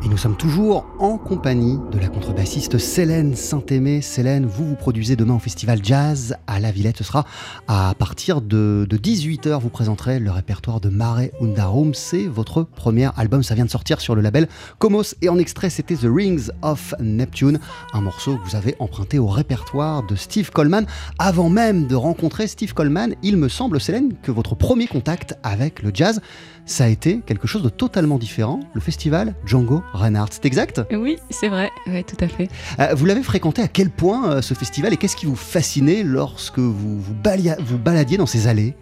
Et 0.02 0.09
nous 0.09 0.16
sommes 0.16 0.37
toujours 0.37 0.87
en 0.99 1.19
compagnie 1.19 1.78
de 1.92 1.99
la 1.99 2.09
contrebassiste 2.09 2.78
Célène 2.78 3.37
Saint-Aimé. 3.37 4.00
Célène, 4.00 4.47
vous 4.47 4.64
vous 4.64 4.75
produisez 4.75 5.14
demain 5.14 5.35
au 5.35 5.38
festival 5.38 5.80
Jazz 5.83 6.37
à 6.47 6.59
La 6.59 6.71
Villette. 6.71 6.97
Ce 6.97 7.04
sera 7.04 7.26
à 7.69 7.95
partir 7.99 8.40
de, 8.40 8.88
18h. 8.90 9.61
Vous 9.61 9.69
présenterez 9.69 10.19
le 10.19 10.30
répertoire 10.30 10.80
de 10.80 10.88
Mare 10.88 11.25
Undarum. 11.42 11.92
C'est 11.92 12.26
votre 12.26 12.62
premier 12.62 13.11
album. 13.19 13.42
Ça 13.42 13.54
vient 13.54 13.66
de 13.66 13.71
sortir 13.71 14.00
sur 14.00 14.14
le 14.14 14.23
label 14.23 14.49
Comos. 14.78 15.14
Et 15.21 15.28
en 15.28 15.38
extrait, 15.38 15.69
c'était 15.69 15.97
The 15.97 16.09
Rings 16.11 16.49
of 16.62 16.95
Neptune, 16.99 17.61
un 17.92 18.00
morceau 18.00 18.38
que 18.38 18.49
vous 18.49 18.57
avez 18.57 18.76
emprunté 18.78 19.19
au 19.19 19.26
répertoire 19.26 20.07
de 20.07 20.16
Steve 20.16 20.50
Coleman. 20.50 20.87
Avant 21.19 21.50
même 21.50 21.87
de 21.87 21.95
rencontrer 21.95 22.47
Steve 22.47 22.73
Coleman, 22.73 23.16
il 23.23 23.37
me 23.37 23.50
semble, 23.50 23.78
Célène, 23.78 24.14
que 24.23 24.30
votre 24.30 24.54
premier 24.54 24.87
contact 24.87 25.35
avec 25.42 25.83
le 25.83 25.90
jazz, 25.92 26.23
ça 26.64 26.85
a 26.85 26.88
été 26.88 27.21
quelque 27.26 27.47
chose 27.47 27.62
de 27.62 27.69
totalement 27.69 28.16
différent, 28.16 28.61
le 28.75 28.80
festival 28.80 29.35
Django 29.45 29.83
Reinhardt. 29.92 30.28
C'est 30.32 30.47
exact 30.47 30.80
Oui, 30.92 31.16
c'est 31.30 31.49
vrai, 31.49 31.70
ouais, 31.87 32.02
tout 32.04 32.16
à 32.20 32.28
fait. 32.28 32.49
Euh, 32.78 32.94
Vous 32.94 33.06
l'avez 33.06 33.23
fréquenté 33.23 33.62
à 33.62 33.68
quel 33.68 33.90
point 33.90 34.30
euh, 34.30 34.42
ce 34.42 34.54
festival 34.54 34.92
et 34.92 34.97
qu'est-ce 34.97 35.16
qui 35.16 35.26
vous 35.26 35.37
fascinait 35.37 36.02
lorsque 36.02 36.59
vous 36.59 37.00
vous, 37.00 37.14
balia- 37.14 37.56
vous 37.61 37.78
baladiez 37.78 38.16
dans 38.16 38.26
ces 38.26 38.47
allées? 38.47 38.75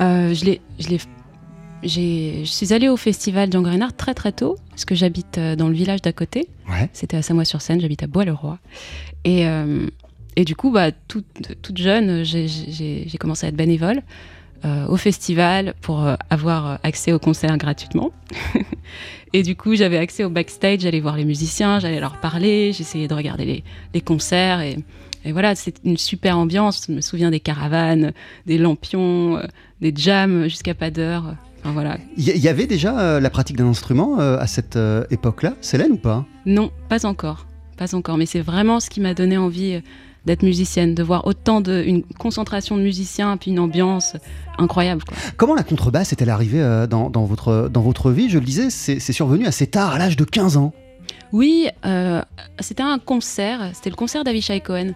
Euh, 0.00 0.34
je 0.34 0.44
l'ai, 0.44 0.60
je 0.78 0.88
l'ai, 0.88 0.98
j'ai, 1.82 2.44
je 2.44 2.50
suis 2.50 2.72
allée 2.72 2.88
au 2.88 2.96
festival 2.96 3.50
Django 3.50 3.70
Reinhardt 3.70 3.94
très 3.96 4.14
très 4.14 4.32
tôt, 4.32 4.56
parce 4.70 4.84
que 4.84 4.94
j'habite 4.94 5.38
euh, 5.38 5.56
dans 5.56 5.68
le 5.68 5.74
village 5.74 6.02
d'à 6.02 6.12
côté. 6.12 6.48
Ouais. 6.68 6.88
C'était 6.92 7.16
à 7.16 7.22
Samois-sur-Seine, 7.22 7.80
j'habite 7.80 8.02
à 8.02 8.06
Bois-le-Roi. 8.06 8.58
Et, 9.24 9.44
et 10.36 10.44
du 10.44 10.54
coup, 10.54 10.70
bah, 10.70 10.92
toute, 10.92 11.56
toute 11.62 11.78
jeune, 11.78 12.22
j'ai, 12.24 12.46
commencé 13.18 13.46
à 13.46 13.48
être 13.48 13.56
bénévole 13.56 14.02
au 14.64 14.96
festival 14.96 15.74
pour 15.80 16.04
euh, 16.04 16.14
avoir 16.30 16.66
euh, 16.66 16.76
accès 16.82 17.12
aux 17.12 17.18
concerts 17.18 17.56
gratuitement. 17.58 18.12
et 19.32 19.42
du 19.42 19.56
coup, 19.56 19.74
j'avais 19.74 19.98
accès 19.98 20.24
au 20.24 20.30
backstage, 20.30 20.80
j'allais 20.80 21.00
voir 21.00 21.16
les 21.16 21.24
musiciens, 21.24 21.78
j'allais 21.78 22.00
leur 22.00 22.18
parler, 22.18 22.72
j'essayais 22.72 23.08
de 23.08 23.14
regarder 23.14 23.44
les, 23.44 23.64
les 23.94 24.00
concerts. 24.00 24.60
Et, 24.60 24.78
et 25.24 25.32
voilà, 25.32 25.54
c'est 25.54 25.76
une 25.84 25.96
super 25.96 26.38
ambiance. 26.38 26.86
Je 26.88 26.92
me 26.92 27.00
souviens 27.00 27.30
des 27.30 27.40
caravanes, 27.40 28.12
des 28.46 28.58
lampions, 28.58 29.38
euh, 29.38 29.42
des 29.80 29.92
jams 29.94 30.44
jusqu'à 30.44 30.74
pas 30.74 30.90
d'heure. 30.90 31.36
Enfin 31.66 31.72
voilà. 31.72 31.98
Il 32.16 32.24
y, 32.24 32.48
avait 32.48 32.66
déjà 32.66 32.98
euh, 32.98 33.20
la 33.20 33.28
pratique 33.30 33.56
d'un 33.56 33.66
instrument 33.66 34.20
euh, 34.20 34.38
à 34.38 34.46
cette 34.46 34.76
euh, 34.76 35.04
époque-là, 35.10 35.54
Célène 35.60 35.92
ou 35.92 35.96
pas? 35.96 36.24
Non, 36.44 36.70
pas 36.88 37.06
encore. 37.06 37.46
Pas 37.76 37.94
encore. 37.96 38.18
Mais 38.18 38.26
c'est 38.26 38.40
vraiment 38.40 38.78
ce 38.78 38.88
qui 38.88 39.00
m'a 39.00 39.14
donné 39.14 39.36
envie 39.36 39.74
euh, 39.74 39.80
d'être 40.26 40.42
musicienne, 40.42 40.94
de 40.94 41.02
voir 41.02 41.26
autant 41.26 41.60
de 41.60 41.82
une 41.86 42.02
concentration 42.18 42.76
de 42.76 42.82
musiciens, 42.82 43.36
puis 43.36 43.50
une 43.52 43.60
ambiance 43.60 44.16
incroyable. 44.58 45.02
Quoi. 45.04 45.16
Comment 45.36 45.54
la 45.54 45.62
contrebasse 45.62 46.12
est-elle 46.12 46.30
arrivée 46.30 46.60
euh, 46.60 46.86
dans, 46.86 47.10
dans 47.10 47.24
votre, 47.24 47.68
dans 47.72 47.80
votre 47.82 48.10
vie? 48.10 48.28
Je 48.28 48.38
le 48.38 48.44
disais, 48.44 48.70
c'est 48.70 48.98
survenu 49.12 49.46
assez 49.46 49.66
tard, 49.66 49.94
à 49.94 49.98
l'âge 49.98 50.16
de 50.16 50.24
15 50.24 50.56
ans. 50.56 50.72
Oui, 51.32 51.68
euh, 51.84 52.22
c'était 52.60 52.82
un 52.82 52.98
concert. 52.98 53.70
C'était 53.74 53.90
le 53.90 53.96
concert 53.96 54.24
d'Avishai 54.24 54.60
Cohen. 54.60 54.92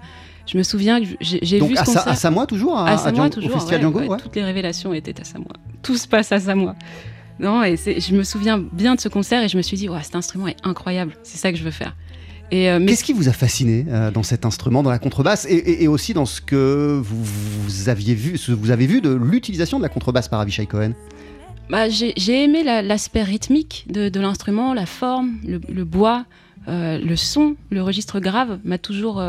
Je 0.47 0.59
me 0.59 0.63
souviens 0.63 1.01
que 1.01 1.07
j'ai 1.21 1.61
vu 1.61 1.75
ce 1.77 1.81
à, 1.81 1.85
Sa- 1.85 1.93
concert. 1.95 2.09
à 2.09 2.15
Samoa 2.17 2.47
toujours 2.47 2.77
à, 2.77 2.89
à 2.89 2.93
à 2.95 2.99
Samoa, 2.99 3.27
Django- 3.27 3.31
toujours. 3.35 3.51
Au 3.51 3.55
festival 3.55 3.77
ouais, 3.79 3.83
Django 3.83 3.99
ouais, 4.01 4.09
ouais. 4.09 4.17
Toutes 4.19 4.35
les 4.37 4.43
révélations 4.45 4.93
étaient 4.93 5.21
à 5.21 5.25
Samoa. 5.25 5.53
Tout 5.83 5.97
se 5.97 6.09
passe 6.09 6.33
à 6.33 6.41
Samoa. 6.41 6.75
Non, 7.39 7.63
et 7.63 7.77
je 7.77 8.15
me 8.15 8.23
souviens 8.23 8.59
bien 8.59 8.95
de 8.97 9.01
ce 9.01 9.09
concert 9.09 9.43
et 9.43 9.49
je 9.49 9.57
me 9.57 9.63
suis 9.63 9.77
dit, 9.77 9.89
ouais, 9.89 10.03
cet 10.03 10.15
instrument 10.17 10.47
est 10.49 10.57
incroyable. 10.65 11.13
C'est 11.23 11.39
ça 11.39 11.53
que 11.53 11.59
je 11.59 11.63
veux 11.65 11.71
faire. 11.71 11.95
Et, 12.53 12.69
euh, 12.71 12.79
mais 12.81 12.87
Qu'est-ce 12.87 13.05
qui 13.05 13.13
vous 13.13 13.29
a 13.29 13.33
fasciné 13.33 13.87
euh, 13.89 14.11
dans 14.11 14.23
cet 14.25 14.45
instrument, 14.45 14.83
dans 14.83 14.91
la 14.91 14.99
contrebasse, 14.99 15.47
et, 15.49 15.55
et- 15.55 15.85
et 15.85 15.89
aussi 15.89 16.15
dans 16.15 16.27
ce 16.27 16.41
que 16.41 17.01
vous, 17.03 17.23
vous 17.25 17.89
aviez 17.89 18.15
vu, 18.15 18.37
ce 18.39 18.53
que 18.53 18.57
vous 18.57 18.71
avez 18.71 18.87
vu 18.87 19.01
de 19.01 19.11
l'utilisation 19.15 19.79
de 19.79 19.83
la 19.85 19.89
contrebasse 19.89 20.29
par 20.29 20.41
Avishai 20.41 20.67
Cohen? 20.67 20.93
Bah, 21.69 21.89
j'ai 21.89 22.13
j'ai 22.17 22.43
aimé 22.45 22.65
la- 22.65 22.83
l'aspect 22.83 23.23
rythmique 23.23 23.85
de, 23.89 24.09
de 24.09 24.21
l'instrument, 24.21 24.75
la 24.75 24.87
forme, 24.87 25.39
le, 25.47 25.61
le 25.73 25.85
bois, 25.85 26.25
euh, 26.67 26.99
le 26.99 27.15
son, 27.17 27.55
le 27.71 27.83
registre 27.83 28.19
grave 28.19 28.59
m'a 28.65 28.79
toujours, 28.79 29.23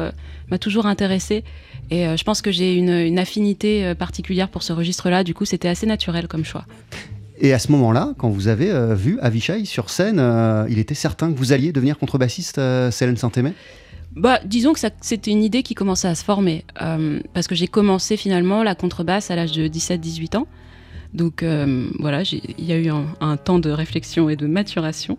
m'a 0.49 0.57
toujours 0.57 0.87
intéressé. 0.87 1.43
Et 1.91 2.05
je 2.17 2.23
pense 2.23 2.41
que 2.41 2.51
j'ai 2.51 2.75
une, 2.75 2.89
une 2.89 3.19
affinité 3.19 3.93
particulière 3.95 4.47
pour 4.49 4.63
ce 4.63 4.71
registre-là. 4.73 5.23
Du 5.23 5.33
coup, 5.33 5.45
c'était 5.45 5.67
assez 5.67 5.85
naturel 5.85 6.27
comme 6.27 6.45
choix. 6.45 6.65
Et 7.43 7.53
à 7.53 7.59
ce 7.59 7.71
moment-là, 7.71 8.13
quand 8.19 8.29
vous 8.29 8.47
avez 8.47 8.69
euh, 8.69 8.93
vu 8.93 9.19
Avishai 9.19 9.65
sur 9.65 9.89
scène, 9.89 10.19
euh, 10.19 10.67
il 10.69 10.77
était 10.77 10.93
certain 10.93 11.33
que 11.33 11.37
vous 11.37 11.53
alliez 11.53 11.71
devenir 11.71 11.97
contrebassiste, 11.97 12.59
euh, 12.59 12.91
Célène 12.91 13.17
Saint-Aimé? 13.17 13.53
Bah, 14.15 14.39
disons 14.45 14.73
que 14.73 14.79
c'était 15.01 15.31
une 15.31 15.43
idée 15.43 15.63
qui 15.63 15.73
commençait 15.73 16.07
à 16.07 16.13
se 16.13 16.23
former. 16.23 16.65
euh, 16.81 17.19
parce 17.33 17.47
que 17.47 17.55
j'ai 17.55 17.67
commencé 17.67 18.15
finalement 18.15 18.61
la 18.61 18.75
contrebasse 18.75 19.31
à 19.31 19.35
l'âge 19.35 19.53
de 19.53 19.67
17-18 19.67 20.37
ans. 20.37 20.47
Donc 21.13 21.43
voilà, 21.99 22.21
il 22.23 22.63
y 22.63 22.71
a 22.71 22.77
eu 22.77 22.89
un 23.19 23.35
temps 23.35 23.59
de 23.59 23.69
réflexion 23.69 24.29
et 24.29 24.37
de 24.37 24.47
maturation. 24.47 25.17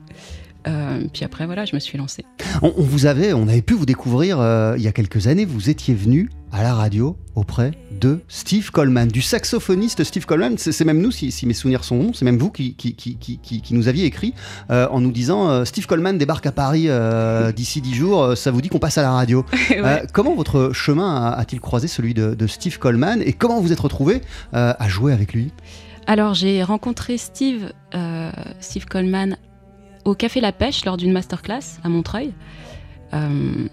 Euh, 0.68 1.00
puis 1.12 1.24
après, 1.24 1.46
voilà, 1.46 1.64
je 1.64 1.74
me 1.74 1.80
suis 1.80 1.98
lancée. 1.98 2.24
On, 2.62 2.72
on 2.76 2.82
vous 2.82 3.06
avait, 3.06 3.32
on 3.32 3.48
avait 3.48 3.62
pu 3.62 3.74
vous 3.74 3.86
découvrir 3.86 4.40
euh, 4.40 4.74
il 4.76 4.82
y 4.82 4.88
a 4.88 4.92
quelques 4.92 5.26
années. 5.26 5.44
Vous 5.44 5.70
étiez 5.70 5.94
venu 5.94 6.30
à 6.52 6.62
la 6.62 6.74
radio 6.74 7.16
auprès 7.34 7.72
de 7.98 8.20
Steve 8.28 8.70
Coleman, 8.70 9.08
du 9.08 9.22
saxophoniste 9.22 10.04
Steve 10.04 10.26
Coleman. 10.26 10.56
C'est 10.58 10.84
même 10.84 11.00
nous, 11.00 11.10
si, 11.10 11.32
si 11.32 11.46
mes 11.46 11.54
souvenirs 11.54 11.82
sont 11.82 11.96
bons, 11.96 12.12
c'est 12.12 12.24
même 12.26 12.36
vous 12.38 12.50
qui, 12.50 12.74
qui, 12.74 12.94
qui, 12.94 13.16
qui, 13.16 13.38
qui- 13.38 13.62
qui 13.62 13.74
nous 13.74 13.88
aviez 13.88 14.04
écrit 14.04 14.34
euh, 14.70 14.86
en 14.90 15.00
nous 15.00 15.12
disant 15.12 15.64
Steve 15.64 15.86
Coleman 15.86 16.18
débarque 16.18 16.46
à 16.46 16.52
Paris 16.52 16.88
d'ici 17.56 17.80
dix 17.80 17.94
jours. 17.94 18.36
Ça 18.36 18.50
vous 18.50 18.60
dit 18.60 18.68
qu'on 18.68 18.78
passe 18.78 18.98
à 18.98 19.02
la 19.02 19.12
radio 19.12 19.44
Ouais. 19.70 20.02
Comment 20.12 20.34
votre 20.34 20.72
chemin 20.72 21.30
a-t-il 21.32 21.60
croisé 21.60 21.88
celui 21.88 22.12
de, 22.14 22.34
de 22.34 22.46
Steve 22.46 22.78
Coleman 22.78 23.22
et 23.24 23.32
comment 23.32 23.60
vous 23.60 23.72
êtes 23.72 23.80
retrouvé 23.80 24.20
à 24.52 24.88
jouer 24.88 25.12
avec 25.12 25.32
lui? 25.32 25.50
Alors, 26.06 26.34
j'ai 26.34 26.62
rencontré 26.62 27.16
Steve, 27.16 27.72
Steve 28.60 28.84
Coleman 28.86 29.36
au 30.04 30.14
Café 30.14 30.40
La 30.40 30.52
Pêche 30.52 30.84
lors 30.84 30.96
d'une 30.96 31.12
masterclass 31.12 31.78
à 31.84 31.88
Montreuil. 31.88 32.32
Euh, 33.14 33.68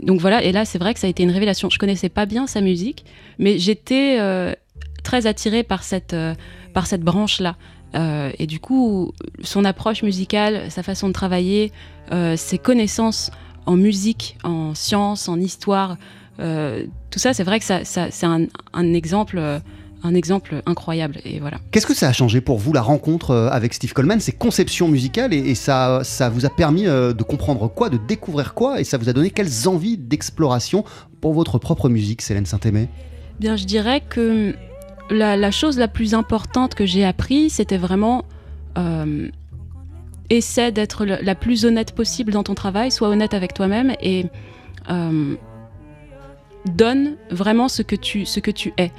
donc 0.00 0.20
voilà, 0.20 0.42
et 0.42 0.52
là, 0.52 0.64
c'est 0.64 0.78
vrai 0.78 0.94
que 0.94 1.00
ça 1.00 1.06
a 1.06 1.10
été 1.10 1.22
une 1.22 1.30
révélation. 1.30 1.70
Je 1.70 1.78
connaissais 1.78 2.08
pas 2.08 2.26
bien 2.26 2.46
sa 2.46 2.60
musique, 2.60 3.04
mais 3.38 3.58
j'étais 3.58 4.18
euh, 4.20 4.52
très 5.02 5.26
attirée 5.26 5.62
par 5.62 5.82
cette, 5.82 6.12
euh, 6.12 6.34
cette 6.84 7.02
branche-là. 7.02 7.56
Et 8.38 8.46
du 8.46 8.60
coup, 8.60 9.12
son 9.42 9.64
approche 9.64 10.02
musicale, 10.02 10.70
sa 10.70 10.82
façon 10.82 11.08
de 11.08 11.14
travailler, 11.14 11.72
ses 12.36 12.58
connaissances 12.58 13.30
en 13.64 13.74
musique, 13.76 14.36
en 14.44 14.74
sciences, 14.74 15.30
en 15.30 15.40
histoire, 15.40 15.96
tout 16.36 17.18
ça, 17.18 17.32
c'est 17.32 17.42
vrai 17.42 17.58
que 17.58 17.64
ça, 17.64 17.86
c'est 17.86 18.26
un, 18.26 18.92
exemple, 18.92 19.40
un 20.02 20.14
exemple 20.14 20.62
incroyable. 20.66 21.18
Et 21.24 21.40
voilà. 21.40 21.58
Qu'est-ce 21.70 21.86
que 21.86 21.94
ça 21.94 22.08
a 22.08 22.12
changé 22.12 22.40
pour 22.40 22.58
vous 22.58 22.72
la 22.72 22.82
rencontre 22.82 23.30
euh, 23.30 23.48
avec 23.50 23.74
Steve 23.74 23.92
Coleman, 23.92 24.20
ses 24.20 24.32
conceptions 24.32 24.88
musicales 24.88 25.32
et, 25.32 25.38
et 25.38 25.54
ça, 25.54 26.00
ça 26.04 26.28
vous 26.28 26.46
a 26.46 26.50
permis 26.50 26.86
euh, 26.86 27.12
de 27.12 27.22
comprendre 27.22 27.68
quoi, 27.68 27.88
de 27.90 27.98
découvrir 27.98 28.54
quoi 28.54 28.80
et 28.80 28.84
ça 28.84 28.98
vous 28.98 29.08
a 29.08 29.12
donné 29.12 29.30
quelles 29.30 29.68
envies 29.68 29.96
d'exploration 29.96 30.84
pour 31.20 31.32
votre 31.32 31.58
propre 31.58 31.88
musique, 31.88 32.22
Célène 32.22 32.46
Saint-Aimé? 32.46 32.88
Bien, 33.40 33.56
je 33.56 33.64
dirais 33.64 34.00
que 34.00 34.54
la, 35.10 35.36
la 35.36 35.50
chose 35.50 35.78
la 35.78 35.88
plus 35.88 36.14
importante 36.14 36.74
que 36.74 36.86
j'ai 36.86 37.04
appris, 37.04 37.50
c'était 37.50 37.76
vraiment 37.76 38.24
euh, 38.78 39.28
essaie 40.30 40.72
d'être 40.72 41.04
la 41.04 41.34
plus 41.34 41.64
honnête 41.64 41.92
possible 41.92 42.32
dans 42.32 42.42
ton 42.42 42.54
travail, 42.54 42.90
sois 42.90 43.08
honnête 43.08 43.34
avec 43.34 43.54
toi-même 43.54 43.94
et 44.00 44.26
euh, 44.90 45.34
donne 46.66 47.16
vraiment 47.30 47.68
ce 47.68 47.82
que 47.82 47.96
tu, 47.96 48.26
ce 48.26 48.40
que 48.40 48.50
tu 48.50 48.72
es. 48.78 48.90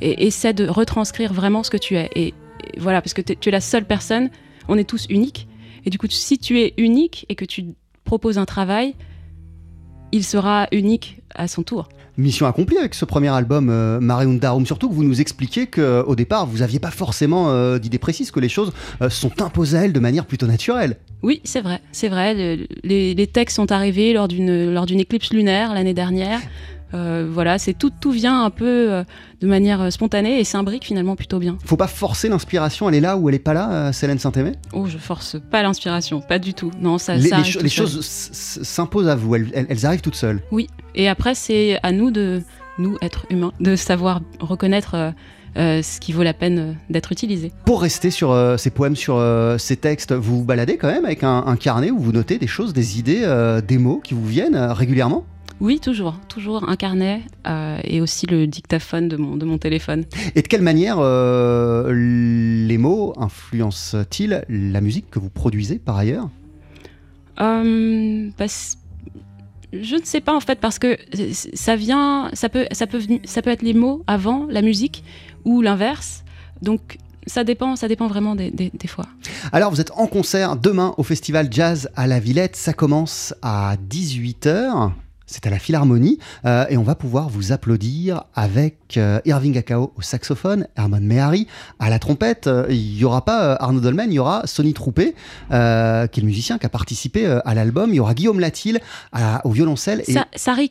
Et 0.00 0.26
essaie 0.26 0.52
de 0.52 0.68
retranscrire 0.68 1.32
vraiment 1.32 1.62
ce 1.62 1.70
que 1.70 1.76
tu 1.76 1.96
es. 1.96 2.08
Et, 2.14 2.28
et 2.28 2.34
voilà, 2.78 3.02
parce 3.02 3.14
que 3.14 3.22
tu 3.22 3.48
es 3.48 3.52
la 3.52 3.60
seule 3.60 3.84
personne, 3.84 4.30
on 4.68 4.76
est 4.76 4.88
tous 4.88 5.06
uniques. 5.10 5.48
Et 5.84 5.90
du 5.90 5.98
coup, 5.98 6.06
si 6.08 6.38
tu 6.38 6.60
es 6.60 6.74
unique 6.76 7.26
et 7.28 7.34
que 7.34 7.44
tu 7.44 7.64
proposes 8.04 8.38
un 8.38 8.44
travail, 8.44 8.94
il 10.12 10.24
sera 10.24 10.66
unique 10.72 11.20
à 11.34 11.48
son 11.48 11.62
tour. 11.62 11.88
Mission 12.16 12.46
accomplie 12.46 12.78
avec 12.78 12.94
ce 12.94 13.04
premier 13.04 13.28
album 13.28 13.68
euh, 13.70 14.00
Mareum 14.00 14.40
Darum, 14.40 14.66
surtout 14.66 14.88
que 14.88 14.94
vous 14.94 15.04
nous 15.04 15.20
expliquiez 15.20 15.68
qu'au 15.68 16.16
départ 16.16 16.46
vous 16.46 16.58
n'aviez 16.58 16.80
pas 16.80 16.90
forcément 16.90 17.50
euh, 17.50 17.78
d'idée 17.78 17.98
précise, 17.98 18.32
que 18.32 18.40
les 18.40 18.48
choses 18.48 18.72
euh, 19.02 19.08
sont 19.08 19.40
imposées 19.40 19.78
à 19.78 19.84
elle 19.84 19.92
de 19.92 20.00
manière 20.00 20.26
plutôt 20.26 20.46
naturelle. 20.46 20.96
Oui, 21.22 21.40
c'est 21.44 21.60
vrai, 21.60 21.80
c'est 21.92 22.08
vrai. 22.08 22.34
Le- 22.34 22.66
les, 22.82 23.14
les 23.14 23.26
textes 23.28 23.54
sont 23.56 23.70
arrivés 23.70 24.12
lors 24.12 24.26
d'une 24.26 24.72
lors 24.72 24.86
d'une 24.86 24.98
éclipse 24.98 25.32
lunaire 25.32 25.74
l'année 25.74 25.94
dernière. 25.94 26.40
Euh, 26.92 27.28
voilà, 27.30 27.58
c'est 27.58 27.74
tout 27.74 27.92
tout 28.00 28.10
vient 28.10 28.42
un 28.42 28.50
peu 28.50 28.92
euh, 28.92 29.04
de 29.40 29.46
manière 29.46 29.80
euh, 29.82 29.90
spontanée 29.90 30.40
et 30.40 30.44
s'imbrique 30.44 30.84
finalement 30.84 31.14
plutôt 31.16 31.38
bien. 31.38 31.56
Faut 31.64 31.76
pas 31.76 31.86
forcer 31.86 32.28
l'inspiration, 32.28 32.88
elle 32.88 32.96
est 32.96 33.00
là 33.00 33.16
ou 33.16 33.28
elle 33.28 33.34
est 33.34 33.38
pas 33.38 33.54
là, 33.54 33.70
euh, 33.72 33.92
Célène 33.92 34.18
Saint-Aimé? 34.18 34.52
Oh, 34.72 34.86
je 34.86 34.98
force 34.98 35.36
pas 35.50 35.62
l'inspiration, 35.62 36.20
pas 36.20 36.38
du 36.38 36.54
tout. 36.54 36.70
Non, 36.80 36.98
ça, 36.98 37.14
Les, 37.16 37.28
ça 37.28 37.38
les 37.38 37.44
cho- 37.44 37.60
choses 37.86 38.04
s'imposent 38.04 39.08
à 39.08 39.14
vous, 39.16 39.34
elles, 39.34 39.48
elles- 39.54 39.66
elles 39.68 39.86
arrivent 39.86 40.00
toutes 40.00 40.16
seules. 40.16 40.40
Oui, 40.50 40.66
et 40.94 41.08
après 41.08 41.34
c'est 41.34 41.78
à 41.82 41.92
nous 41.92 42.10
de 42.10 42.42
nous 42.78 42.96
êtres 43.02 43.26
humains 43.30 43.52
de 43.60 43.76
savoir 43.76 44.20
reconnaître 44.40 44.94
euh, 44.94 45.10
euh, 45.56 45.82
ce 45.82 45.98
qui 45.98 46.12
vaut 46.12 46.22
la 46.22 46.34
peine 46.34 46.58
euh, 46.58 46.72
d'être 46.90 47.10
utilisé. 47.10 47.52
Pour 47.64 47.82
rester 47.82 48.10
sur 48.10 48.30
euh, 48.32 48.56
ces 48.56 48.70
poèmes, 48.70 48.94
sur 48.96 49.20
ces 49.58 49.76
textes, 49.76 50.12
vous 50.12 50.38
vous 50.38 50.44
baladez 50.44 50.76
quand 50.76 50.88
même 50.88 51.04
avec 51.04 51.24
un, 51.24 51.44
un 51.46 51.56
carnet 51.56 51.90
où 51.90 51.98
vous 51.98 52.12
notez 52.12 52.38
des 52.38 52.46
choses, 52.46 52.72
des 52.72 52.98
idées, 52.98 53.24
des 53.66 53.78
mots 53.78 54.00
qui 54.02 54.14
vous 54.14 54.26
viennent 54.26 54.56
régulièrement? 54.56 55.24
Oui, 55.60 55.80
toujours, 55.80 56.18
toujours 56.28 56.68
un 56.68 56.76
carnet 56.76 57.22
euh, 57.46 57.78
et 57.82 58.00
aussi 58.00 58.26
le 58.26 58.46
dictaphone 58.46 59.08
de 59.08 59.16
mon 59.16 59.36
de 59.36 59.44
mon 59.44 59.58
téléphone. 59.58 60.04
Et 60.36 60.42
de 60.42 60.46
quelle 60.46 60.62
manière 60.62 60.98
euh, 61.00 61.92
les 61.92 62.78
mots 62.78 63.12
influencent-ils 63.16 64.44
la 64.48 64.80
musique 64.80 65.10
que 65.10 65.18
vous 65.18 65.30
produisez 65.30 65.78
par 65.80 65.96
ailleurs? 65.96 66.28
Euh, 67.40 68.28
bah, 68.38 68.46
je 69.72 69.96
ne 69.96 70.02
sais 70.04 70.20
pas 70.20 70.34
en 70.34 70.40
fait 70.40 70.60
parce 70.60 70.78
que 70.78 70.96
ça 71.54 71.76
vient, 71.76 72.30
ça 72.34 72.48
peut, 72.48 72.66
ça 72.72 72.86
peut, 72.86 73.00
ça 73.24 73.42
peut 73.42 73.50
être 73.50 73.62
les 73.62 73.74
mots 73.74 74.02
avant 74.06 74.46
la 74.48 74.62
musique 74.62 75.02
ou 75.44 75.60
l'inverse. 75.60 76.24
Donc 76.62 76.98
ça 77.26 77.44
dépend, 77.44 77.74
ça 77.76 77.88
dépend 77.88 78.06
vraiment 78.06 78.34
des, 78.34 78.50
des- 78.50 78.70
des 78.72 78.88
fois. 78.88 79.06
Alors, 79.52 79.70
vous 79.70 79.80
êtes 79.80 79.90
en 79.96 80.06
concert 80.06 80.56
demain 80.56 80.94
au 80.98 81.02
Festival 81.02 81.48
Jazz 81.50 81.90
à 81.96 82.06
la 82.06 82.20
Villette. 82.20 82.56
Ça 82.56 82.72
commence 82.72 83.34
à 83.42 83.76
18h. 83.90 84.92
C'est 85.30 85.46
à 85.46 85.50
la 85.50 85.58
Philharmonie. 85.58 86.18
Euh, 86.46 86.64
et 86.70 86.76
on 86.76 86.82
va 86.82 86.94
pouvoir 86.94 87.28
vous 87.28 87.52
applaudir 87.52 88.24
avec 88.34 88.96
euh, 88.96 89.20
Irving 89.26 89.56
Akao 89.58 89.92
au 89.96 90.02
saxophone, 90.02 90.66
Herman 90.76 91.04
Mehari 91.04 91.46
à 91.78 91.90
la 91.90 91.98
trompette. 91.98 92.46
Euh, 92.46 92.66
Il 92.70 92.94
n'y 92.96 93.04
aura 93.04 93.24
pas 93.24 93.54
Arnaud 93.54 93.80
Dolmen, 93.80 94.10
il 94.10 94.14
y 94.14 94.18
aura 94.18 94.46
Sonny 94.46 94.72
Troupé, 94.74 95.14
qui 95.50 95.54
est 95.54 96.16
le 96.16 96.22
musicien 96.26 96.58
qui 96.58 96.66
a 96.66 96.70
participé 96.70 97.26
à 97.44 97.54
l'album. 97.54 97.90
Il 97.90 97.96
y 97.96 98.00
aura 98.00 98.14
Guillaume 98.14 98.40
Latil 98.40 98.80
au 99.44 99.50
violoncelle 99.50 100.02
et 100.08 100.12
Sa- 100.12 100.26
Sari 100.34 100.68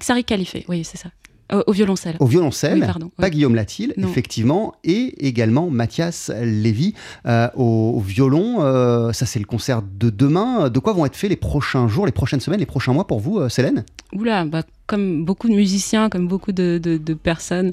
Sari 0.00 0.24
Califé, 0.24 0.64
oui 0.68 0.84
c'est 0.84 0.98
ça, 0.98 1.08
Euh, 1.52 1.62
au 1.66 1.72
violoncelle. 1.72 2.16
au 2.20 2.26
violoncelle. 2.26 2.80
Oui, 2.80 2.86
pardon, 2.86 3.10
Pas 3.16 3.24
oui. 3.24 3.30
Guillaume 3.32 3.54
Latil, 3.54 3.92
Non. 3.98 4.08
effectivement, 4.08 4.74
et 4.84 5.26
également 5.26 5.68
Mathias 5.70 6.30
Lévy 6.42 6.94
euh, 7.26 7.48
au, 7.56 7.92
au 7.96 8.00
violon. 8.00 8.62
Euh, 8.62 9.12
ça, 9.12 9.26
c'est 9.26 9.38
le 9.38 9.44
concert 9.44 9.82
de 9.82 10.08
demain. 10.10 10.70
De 10.70 10.78
quoi 10.78 10.92
vont 10.94 11.04
être 11.04 11.16
faits 11.16 11.28
les 11.30 11.36
prochains 11.36 11.88
jours, 11.88 12.06
les 12.06 12.12
prochaines 12.12 12.40
semaines, 12.40 12.60
les 12.60 12.66
prochains 12.66 12.92
mois 12.94 13.06
pour 13.06 13.20
vous, 13.20 13.48
Célène? 13.50 13.84
Oula, 14.14 14.44
bah, 14.46 14.62
comme 14.86 15.24
beaucoup 15.24 15.48
de 15.48 15.54
musiciens, 15.54 16.08
comme 16.08 16.26
beaucoup 16.26 16.52
de, 16.52 16.78
de- 16.82 16.96
de 16.96 17.14
personnes, 17.14 17.72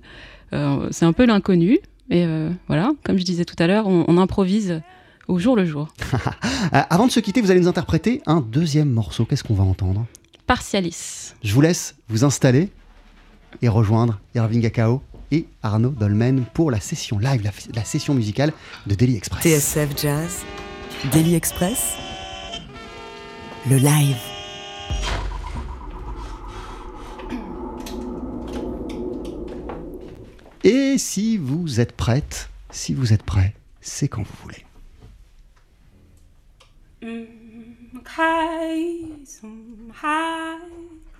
c'est 0.52 1.06
un 1.06 1.14
peu 1.14 1.26
l'inconnu. 1.26 1.80
Et 2.10 2.26
voilà, 2.68 2.92
comme 3.06 3.18
je 3.18 3.24
disais 3.24 3.46
tout 3.46 3.56
à 3.60 3.68
l'heure, 3.68 3.88
on, 3.88 4.04
on 4.08 4.18
improvise 4.18 4.82
au 5.28 5.38
jour 5.40 5.56
le 5.56 5.64
jour. 5.66 5.90
Avant 6.72 7.06
de 7.08 7.12
se 7.12 7.20
quitter, 7.20 7.40
vous 7.42 7.52
allez 7.52 7.60
nous 7.60 7.68
interpréter 7.68 8.22
un 8.26 8.42
deuxième 8.42 8.90
morceau. 8.90 9.26
Qu'est-ce 9.26 9.44
qu'on 9.44 9.54
va 9.54 9.64
entendre? 9.64 10.06
Partialis. 10.48 11.34
Je 11.44 11.54
vous 11.54 11.62
laisse 11.62 11.96
vous 12.10 12.24
installer 12.24 12.70
et 13.62 13.70
rejoindre 13.70 14.20
Irving 14.36 14.66
Akao 14.66 15.02
et 15.32 15.46
Arnaud 15.62 15.90
Dolmen 15.90 16.46
pour 16.54 16.72
la 16.72 16.80
session 16.80 17.20
live, 17.20 17.44
la, 17.44 17.52
la 17.74 17.84
session 17.84 18.14
musicale 18.14 18.54
de 18.88 18.96
Daily 18.96 19.16
Express. 19.16 19.44
TSF 19.44 20.02
Jazz, 20.02 20.44
Daily 21.12 21.36
Express, 21.36 21.96
le 23.70 23.78
live. 23.78 24.18
Et 30.64 30.98
si 30.98 31.38
vous 31.38 31.80
êtes 31.80 31.94
prête, 31.94 32.50
si 32.70 32.94
vous 32.94 33.14
êtes 33.14 33.24
prêt, 33.24 33.54
c'est 33.82 34.08
quand 34.08 34.24
vous 34.24 34.36
voulez. 34.44 34.66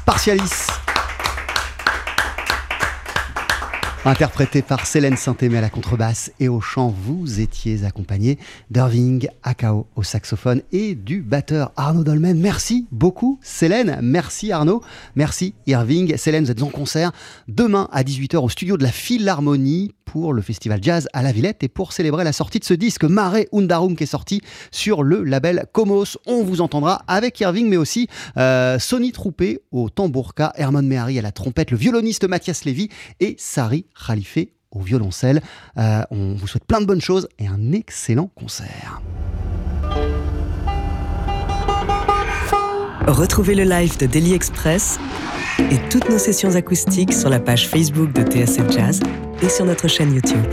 Partialis. 0.05 0.67
Interprété 4.05 4.63
par 4.63 4.85
Célène 4.85 5.17
Saint-Aimé 5.17 5.59
à 5.59 5.61
la 5.61 5.71
contrebasse 5.71 6.33
et 6.41 6.49
au 6.49 6.61
chant, 6.61 6.89
vous 6.89 7.39
étiez 7.39 7.85
accompagné 7.85 8.37
d'Irving 8.69 9.29
Akao 9.45 9.87
au 9.95 10.03
saxophone 10.03 10.63
et 10.73 10.97
du 10.97 11.23
batteur 11.23 11.71
Arnaud 11.77 12.03
Dolmen. 12.03 12.37
Merci 12.41 12.89
beaucoup 12.91 13.39
Célène, 13.43 14.01
merci 14.03 14.51
Arnaud, 14.51 14.83
merci 15.15 15.55
Irving. 15.69 16.17
Célène, 16.17 16.45
vous 16.45 16.51
êtes 16.51 16.63
en 16.65 16.71
concert 16.71 17.13
demain 17.47 17.89
à 17.93 18.03
18h 18.03 18.39
au 18.39 18.49
studio 18.49 18.77
de 18.77 18.83
la 18.83 18.91
Philharmonie 18.91 19.95
pour 20.13 20.35
le 20.35 20.43
festival 20.43 20.79
jazz 20.83 21.09
à 21.15 21.23
la 21.23 21.33
Villette 21.33 21.65
et 21.65 21.69
pour 21.69 21.95
célébrer 21.95 22.23
la 22.23 22.35
sortie 22.35 22.59
de 22.59 22.65
ce 22.65 22.75
disque 22.75 23.05
Mare 23.05 23.37
Undarum 23.51 23.97
qui 23.97 24.03
est 24.03 24.07
sorti 24.07 24.43
sur 24.71 25.03
le 25.03 25.25
label 25.25 25.65
Comos. 25.73 26.19
On 26.27 26.43
vous 26.43 26.61
entendra 26.61 27.03
avec 27.09 27.41
Irving 27.41 27.67
mais 27.67 27.79
aussi 27.79 28.09
euh, 28.37 28.79
Sonny 28.79 29.13
Troupé 29.13 29.63
au 29.71 29.89
tambourka, 29.89 30.53
Herman 30.57 30.87
Mehari 30.87 31.19
à 31.19 31.23
la 31.23 31.33
trompette, 31.33 31.71
le 31.71 31.79
violoniste 31.79 32.29
Mathias 32.29 32.67
Lévy 32.67 32.91
et 33.21 33.37
Sari 33.39 33.87
Khalife 34.07 34.37
au 34.71 34.81
violoncelle. 34.81 35.41
Euh, 35.79 36.03
on 36.11 36.35
vous 36.35 36.47
souhaite 36.47 36.67
plein 36.67 36.83
de 36.83 36.87
bonnes 36.87 37.01
choses 37.01 37.27
et 37.39 37.47
un 37.47 37.73
excellent 37.73 38.31
concert. 38.35 39.01
Retrouvez 43.07 43.55
le 43.57 43.65
live 43.65 43.99
de 43.99 44.07
Daily 44.07 44.33
Express 44.33 44.99
et 45.59 45.79
toutes 45.91 46.09
nos 46.09 46.19
sessions 46.19 46.55
acoustiques 46.55 47.13
sur 47.13 47.29
la 47.29 47.41
page 47.41 47.69
Facebook 47.69 48.13
de 48.13 48.23
TSF 48.23 48.71
Jazz 48.71 49.01
et 49.43 49.49
sur 49.49 49.65
notre 49.65 49.89
chaîne 49.89 50.15
YouTube. 50.15 50.45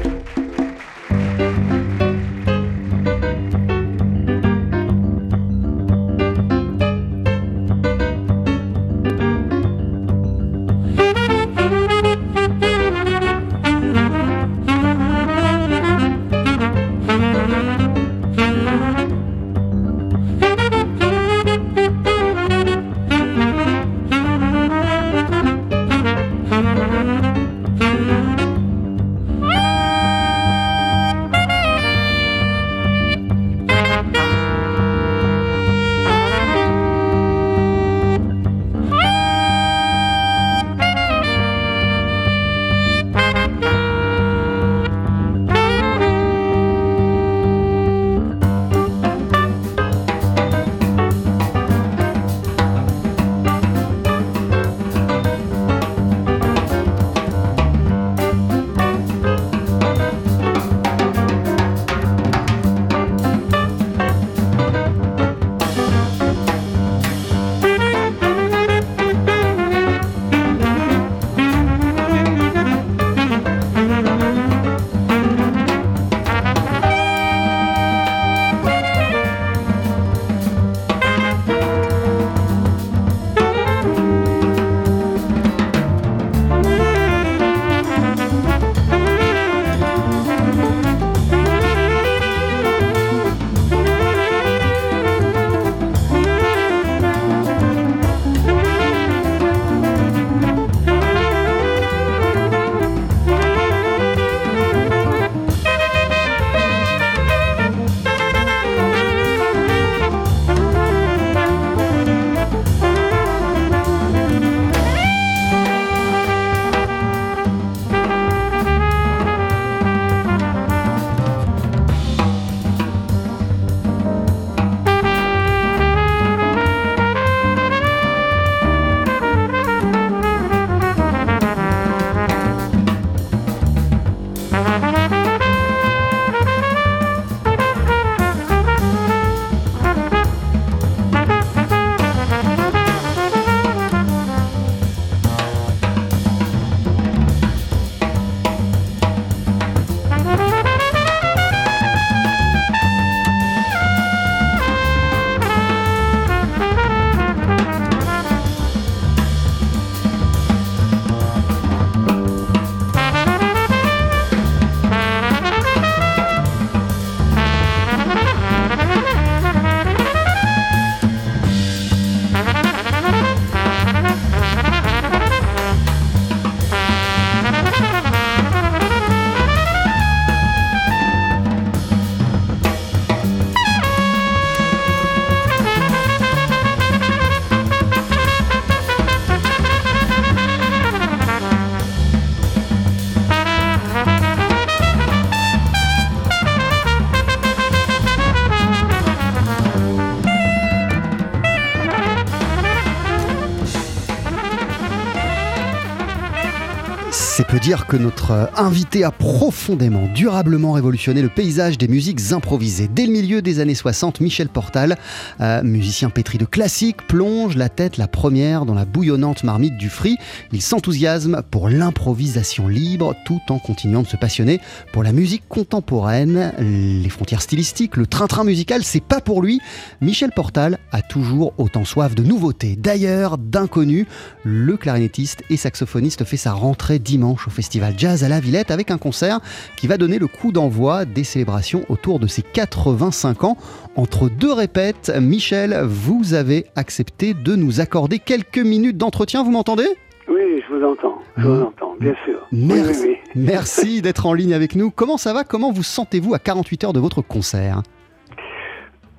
Dire 207.70 207.86
que 207.86 207.98
notre 207.98 208.32
euh, 208.32 208.46
invité 208.56 209.04
a 209.04 209.12
profondément, 209.12 210.08
durablement 210.16 210.72
révolutionné 210.72 211.22
le 211.22 211.30
paysage 211.30 211.78
des 211.78 211.88
musiques 211.88 212.32
improvisées. 212.32 212.90
Dès 212.92 213.06
le 213.06 213.12
milieu 213.12 213.44
des 213.44 213.60
années 213.60 213.76
60, 213.76 214.22
Michel 214.22 214.50
Portal, 214.50 214.98
euh, 215.40 215.62
musicien 215.62 216.10
pétri 216.10 216.40
de 216.40 216.46
classiques, 216.46 217.06
plonge 217.06 217.56
la 217.56 217.70
tête 217.70 217.98
la 217.98 218.08
première 218.08 218.66
dans 218.66 218.74
la 218.74 218.86
bouillonnante 218.86 219.44
marmite 219.44 219.78
du 219.78 219.92
free. 219.92 220.18
Il 220.52 220.64
s'enthousiasme 220.64 221.44
pour 221.52 221.70
l'improvisation 221.70 222.68
libre 222.68 223.14
tout 223.24 223.40
en 223.50 223.60
continuant 223.60 224.02
de 224.02 224.08
se 224.08 224.18
passionner 224.18 224.62
pour 224.92 225.04
la 225.04 225.12
musique 225.12 225.44
contemporaine. 225.48 226.54
Les 226.58 227.10
frontières 227.10 227.44
stylistiques, 227.44 227.98
le 227.98 228.08
train-train 228.08 228.46
musical, 228.46 228.84
c'est 228.84 229.00
pas 229.04 229.22
pour 229.22 229.44
lui. 229.44 229.62
Michel 230.02 230.32
Portal 230.36 230.80
a 230.92 231.04
toujours 231.04 231.54
autant 231.60 231.86
soif 231.86 232.16
de 232.16 232.24
nouveautés, 232.24 232.76
d'ailleurs 232.76 233.38
d'inconnus. 233.38 234.08
Le 234.44 234.76
clarinettiste 234.76 235.44
et 235.52 235.58
saxophoniste 235.58 236.24
fait 236.24 236.36
sa 236.36 236.54
rentrée 236.54 236.98
dimanche 236.98 237.48
au 237.48 237.52
Festival 237.60 237.92
Jazz 237.98 238.24
à 238.24 238.30
la 238.30 238.40
Villette 238.40 238.72
avec 238.72 238.90
un 238.90 238.98
concert 238.98 239.42
qui 239.76 239.88
va 239.88 239.98
donner 239.98 240.18
le 240.18 240.28
coup 240.28 240.54
d'envoi 240.54 241.04
des 241.04 241.26
célébrations 241.26 241.82
autour 241.90 242.18
de 242.18 242.26
ses 242.26 242.42
85 242.42 243.44
ans. 243.44 243.58
Entre 243.98 244.30
deux 244.30 244.54
répètes, 244.54 245.12
Michel, 245.20 245.78
vous 245.84 246.34
avez 246.34 246.68
accepté 246.78 247.34
de 247.34 247.58
nous 247.58 247.82
accorder 247.82 248.18
quelques 248.18 248.60
minutes 248.60 248.96
d'entretien, 248.96 249.44
vous 249.44 249.52
m'entendez? 249.52 249.90
Oui, 250.30 250.64
je 250.66 250.74
vous 250.74 250.86
entends, 250.86 251.20
je 251.36 251.48
vous 251.48 251.54
mmh. 251.54 251.64
entends, 251.64 251.96
bien 252.00 252.16
sûr. 252.24 252.48
Merci, 252.54 253.18
merci 253.36 254.02
d'être 254.06 254.26
en 254.26 254.32
ligne 254.32 254.54
avec 254.54 254.76
nous. 254.76 254.90
Comment 254.90 255.18
ça 255.18 255.34
va? 255.34 255.44
Comment 255.44 255.74
vous 255.74 255.84
sentez-vous 255.84 256.34
à 256.34 256.40
48 256.40 256.86
heures 256.86 256.94
de 256.94 257.02
votre 257.02 257.22
concert? 257.22 257.82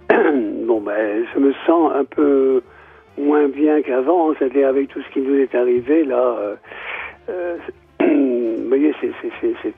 Bon, 0.66 0.80
ben, 0.80 1.26
je 1.34 1.40
me 1.40 1.52
sens 1.66 1.92
un 1.94 2.04
peu 2.04 2.62
moins 3.18 3.48
bien 3.48 3.82
qu'avant, 3.82 4.32
c'est-à-dire 4.38 4.68
avec 4.68 4.88
tout 4.88 5.02
ce 5.02 5.12
qui 5.12 5.20
nous 5.20 5.34
est 5.34 5.54
arrivé, 5.54 6.04
là, 6.04 6.36
euh, 6.38 6.54
euh, 7.28 7.56
vous 8.00 8.68
voyez, 8.68 8.94
c'est 9.00 9.74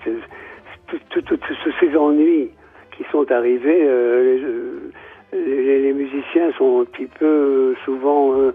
tous 0.88 1.72
ces 1.80 1.96
ennuis 1.96 2.50
qui 2.96 3.04
sont 3.11 3.30
arrivés. 3.30 3.85
Euh, 3.85 4.90
les, 5.32 5.92
musiciens 5.92 6.52
sont 6.58 6.82
un 6.82 6.85
petit 6.85 7.06
peu 7.06 7.24
euh, 7.24 7.74
souvent 7.85 8.38
euh, 8.38 8.54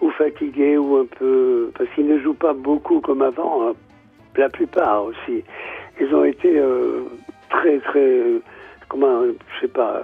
ou 0.00 0.10
fatigués 0.10 0.76
ou 0.78 0.96
un 0.96 1.06
peu 1.06 1.70
parce 1.76 1.90
qu'ils 1.90 2.06
ne 2.06 2.18
jouent 2.18 2.34
pas 2.34 2.54
beaucoup 2.54 3.00
comme 3.00 3.22
avant. 3.22 3.68
Hein. 3.68 3.72
La 4.36 4.48
plupart 4.48 5.04
aussi, 5.04 5.42
ils 6.00 6.14
ont 6.14 6.24
été 6.24 6.62
très 7.50 7.78
très 7.80 8.22
comment 8.88 9.22
je 9.24 9.60
sais 9.60 9.72
pas. 9.72 10.02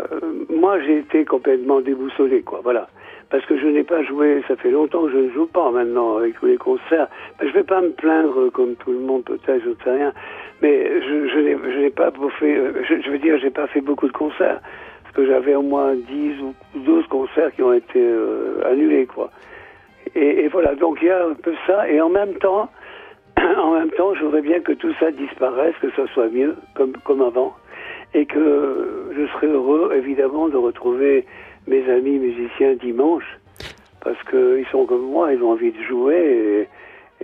moi, 0.50 0.80
j'ai 0.80 0.98
été 0.98 1.24
complètement 1.24 1.80
déboussolé, 1.80 2.42
quoi. 2.42 2.60
Voilà 2.64 2.88
parce 3.30 3.44
que 3.46 3.58
je 3.58 3.66
n'ai 3.66 3.84
pas 3.84 4.02
joué, 4.02 4.42
ça 4.48 4.56
fait 4.56 4.70
longtemps 4.70 5.04
que 5.04 5.12
je 5.12 5.16
ne 5.18 5.30
joue 5.30 5.46
pas 5.46 5.70
maintenant 5.70 6.16
avec 6.16 6.38
tous 6.38 6.46
les 6.46 6.56
concerts. 6.56 7.08
je 7.40 7.46
ne 7.46 7.52
vais 7.52 7.62
pas 7.62 7.80
me 7.80 7.90
plaindre 7.90 8.50
comme 8.50 8.74
tout 8.76 8.92
le 8.92 9.00
monde 9.00 9.24
peut-être, 9.24 9.62
je 9.64 9.70
ne 9.70 9.74
sais 9.82 9.90
rien, 9.90 10.12
mais 10.62 11.00
je, 11.00 11.28
je 11.28 11.78
n'ai 11.80 11.90
pas 11.90 12.10
fait, 12.38 12.56
euh, 12.56 12.72
je, 12.88 13.10
veux 13.10 13.18
dire, 13.18 13.38
j'ai 13.38 13.50
pas 13.50 13.66
fait 13.66 13.80
beaucoup 13.80 14.06
de 14.06 14.12
concerts, 14.12 14.60
parce 15.02 15.14
que 15.14 15.26
j'avais 15.26 15.54
au 15.54 15.62
moins 15.62 15.94
10 15.94 16.42
ou 16.42 16.54
12 16.76 17.06
concerts 17.08 17.52
qui 17.54 17.62
ont 17.62 17.72
été 17.72 18.00
euh, 18.00 18.62
annulés, 18.66 19.06
quoi. 19.06 19.30
Et, 20.14 20.46
voilà, 20.48 20.74
donc 20.74 20.98
il 21.02 21.08
y 21.08 21.10
a 21.10 21.26
un 21.26 21.34
peu 21.34 21.54
ça, 21.66 21.88
et 21.88 22.00
en 22.00 22.08
même 22.08 22.34
temps, 22.34 22.68
en 23.58 23.72
même 23.72 23.90
temps, 23.90 24.14
je 24.14 24.24
voudrais 24.24 24.42
bien 24.42 24.60
que 24.60 24.72
tout 24.72 24.92
ça 25.00 25.10
disparaisse, 25.10 25.74
que 25.80 25.90
ça 25.92 26.06
soit 26.14 26.28
mieux, 26.28 26.54
comme, 26.74 26.92
comme 27.04 27.22
avant, 27.22 27.54
et 28.12 28.26
que 28.26 29.10
je 29.16 29.26
serais 29.32 29.48
heureux, 29.48 29.92
évidemment, 29.96 30.48
de 30.48 30.56
retrouver 30.56 31.26
mes 31.66 31.88
amis 31.90 32.18
musiciens 32.18 32.74
dimanche, 32.74 33.38
parce 34.00 34.22
qu'ils 34.24 34.66
sont 34.70 34.86
comme 34.86 35.10
moi, 35.10 35.32
ils 35.32 35.42
ont 35.42 35.52
envie 35.52 35.72
de 35.72 35.82
jouer, 35.82 36.68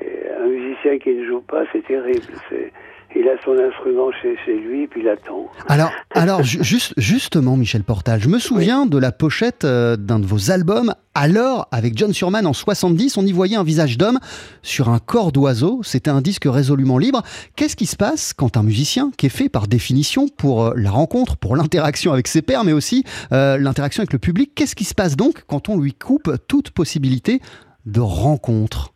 et, 0.01 0.05
un 0.41 0.47
musicien 0.47 0.99
qui 0.99 1.11
ne 1.11 1.27
joue 1.27 1.43
pas, 1.43 1.65
c'est 1.73 1.85
terrible. 1.85 2.33
C'est, 2.49 2.73
il 3.17 3.29
a 3.29 3.33
son 3.45 3.59
instrument 3.59 4.11
chez, 4.23 4.37
chez 4.45 4.57
lui, 4.57 4.87
puis 4.87 5.01
il 5.01 5.09
attend. 5.09 5.51
Alors, 5.69 5.91
alors 6.15 6.43
juste, 6.43 6.95
justement, 6.97 7.57
Michel 7.57 7.83
Portal, 7.83 8.21
je 8.21 8.29
me 8.29 8.39
souviens 8.39 8.87
de 8.87 8.99
la 8.99 9.11
pochette 9.11 9.65
euh, 9.65 9.97
d'un 9.97 10.21
de 10.21 10.27
vos 10.27 10.51
albums. 10.51 10.95
Alors, 11.15 11.67
avec 11.73 11.99
John 11.99 12.13
Surman 12.13 12.47
en 12.47 12.53
70, 12.53 13.17
on 13.17 13.27
y 13.27 13.33
voyait 13.33 13.57
un 13.57 13.65
visage 13.65 13.99
d'homme 13.99 14.21
sur 14.63 14.89
un 14.91 15.01
corps 15.01 15.33
d'oiseau. 15.33 15.81
C'était 15.83 16.11
un 16.11 16.21
disque 16.21 16.45
résolument 16.47 16.99
libre. 16.99 17.23
Qu'est-ce 17.57 17.75
qui 17.75 17.87
se 17.87 17.97
passe 17.97 18.33
quand 18.33 18.57
un 18.57 18.63
musicien, 18.63 19.11
qui 19.17 19.27
est 19.27 19.31
fait 19.37 19.49
par 19.49 19.67
définition 19.67 20.29
pour 20.29 20.67
euh, 20.67 20.73
la 20.77 20.91
rencontre, 20.91 21.37
pour 21.37 21.57
l'interaction 21.57 22.13
avec 22.13 22.29
ses 22.29 22.43
pairs, 22.43 22.65
mais 22.65 22.73
aussi 22.73 23.05
euh, 23.33 23.59
l'interaction 23.59 24.03
avec 24.03 24.13
le 24.13 24.21
public, 24.21 24.53
qu'est-ce 24.55 24.77
qui 24.77 24.85
se 24.85 24.95
passe 24.95 25.17
donc 25.17 25.43
quand 25.49 25.69
on 25.69 25.79
lui 25.79 25.95
coupe 25.95 26.31
toute 26.47 26.71
possibilité 26.71 27.41
de 27.87 28.01
rencontre? 28.01 28.93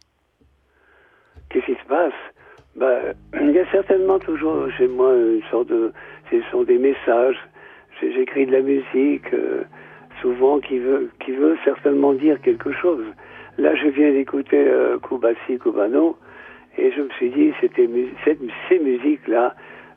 Qu'est-ce 1.50 1.66
qui 1.66 1.72
se 1.72 1.88
passe? 1.88 2.12
Bah, 2.76 2.98
il 3.40 3.50
y 3.52 3.58
a 3.58 3.70
certainement 3.70 4.18
toujours 4.18 4.70
chez 4.76 4.88
moi 4.88 5.14
une 5.14 5.42
sorte 5.50 5.68
de, 5.68 5.92
ce 6.30 6.36
sont 6.50 6.64
des 6.64 6.78
messages. 6.78 7.38
J'écris 8.00 8.46
de 8.46 8.52
la 8.52 8.60
musique, 8.60 9.32
euh, 9.32 9.62
souvent 10.20 10.58
qui 10.58 10.78
veut, 10.78 11.10
qui 11.20 11.32
veut 11.32 11.56
certainement 11.64 12.12
dire 12.12 12.40
quelque 12.40 12.72
chose. 12.72 13.04
Là, 13.58 13.74
je 13.76 13.88
viens 13.88 14.10
d'écouter 14.10 14.64
euh, 14.66 14.98
Kubasi 14.98 15.58
Kubano, 15.60 16.16
et 16.76 16.90
je 16.90 17.02
me 17.02 17.08
suis 17.10 17.30
dit, 17.30 17.52
c'était 17.60 17.88
ces 18.68 18.78
musiques-là 18.80 19.54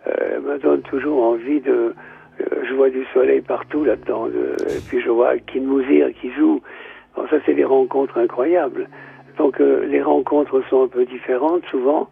euh, 0.08 0.40
me 0.42 0.60
donnent 0.60 0.84
toujours 0.84 1.24
envie 1.24 1.60
de. 1.62 1.96
Euh, 2.40 2.46
je 2.64 2.74
vois 2.76 2.92
du 2.92 3.04
soleil 3.14 3.42
partout 3.42 3.84
là-dedans, 3.84 4.28
et 4.28 4.80
puis 4.88 5.02
je 5.02 5.10
vois 5.10 5.38
Kin 5.40 5.62
Mouzir 5.62 6.14
qui 6.22 6.32
joue. 6.34 6.62
Bon, 7.16 7.28
ça, 7.30 7.38
c'est 7.46 7.56
des 7.56 7.64
rencontres 7.64 8.20
incroyables. 8.20 8.88
Donc, 9.40 9.60
les 9.60 10.02
rencontres 10.02 10.64
sont 10.70 10.84
un 10.84 10.88
peu 10.88 11.06
différentes 11.06 11.64
souvent. 11.66 12.10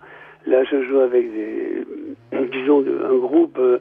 Là, 0.48 0.64
je 0.64 0.84
joue 0.84 1.00
avec 1.00 1.32
des, 1.34 1.84
disons, 2.52 2.84
un 2.84 3.18
groupe 3.18 3.58
euh, 3.58 3.80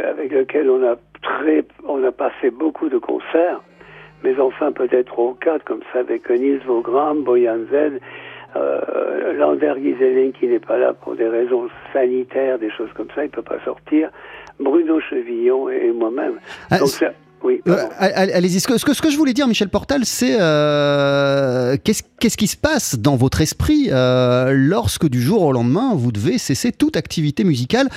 avec 0.00 0.32
lequel 0.32 0.70
on 0.70 0.82
a 0.84 0.96
très, 1.22 1.64
on 1.86 1.98
n'a 1.98 2.12
pas 2.12 2.30
fait 2.40 2.50
beaucoup 2.50 2.88
de 2.88 2.98
concerts, 2.98 3.60
mais 4.22 4.38
enfin 4.40 4.72
peut-être 4.72 5.18
ou 5.18 5.34
quatre 5.34 5.64
comme 5.64 5.82
ça 5.92 6.00
avec 6.00 6.28
Nils 6.30 6.60
Vogram, 6.66 7.22
Boyan 7.22 7.58
Z, 7.70 8.00
euh, 8.56 9.32
Lander 9.34 9.74
Giselin 9.82 10.30
qui 10.32 10.46
n'est 10.46 10.58
pas 10.58 10.78
là 10.78 10.92
pour 10.92 11.14
des 11.14 11.28
raisons 11.28 11.68
sanitaires, 11.92 12.58
des 12.58 12.70
choses 12.70 12.92
comme 12.94 13.08
ça, 13.14 13.24
il 13.24 13.30
peut 13.30 13.42
pas 13.42 13.58
sortir, 13.64 14.10
Bruno 14.58 15.00
Chevillon 15.00 15.68
et 15.68 15.90
moi-même. 15.92 16.38
Ah, 16.70 16.78
Donc 16.78 16.88
oui. 17.42 17.60
Euh, 17.68 17.76
allez-y. 17.98 18.60
Ce 18.60 18.68
que, 18.68 18.78
ce, 18.78 18.84
que, 18.84 19.10
je 19.10 19.16
voulais 19.16 19.32
dire, 19.32 19.46
Michel 19.46 19.68
Portal, 19.68 20.04
c'est 20.04 20.36
euh, 20.40 21.76
qu'est-ce 21.82 22.36
qui 22.36 22.46
se 22.46 22.56
passe 22.56 22.98
dans 22.98 23.16
votre 23.16 23.40
esprit 23.40 23.88
euh, 23.90 24.52
lorsque 24.52 25.08
du 25.08 25.20
jour 25.20 25.42
au 25.42 25.52
lendemain, 25.52 25.92
vous 25.94 26.12
devez 26.12 26.38
cesser 26.38 26.72
toute 26.72 26.96
activité 26.96 27.44
musicale, 27.44 27.88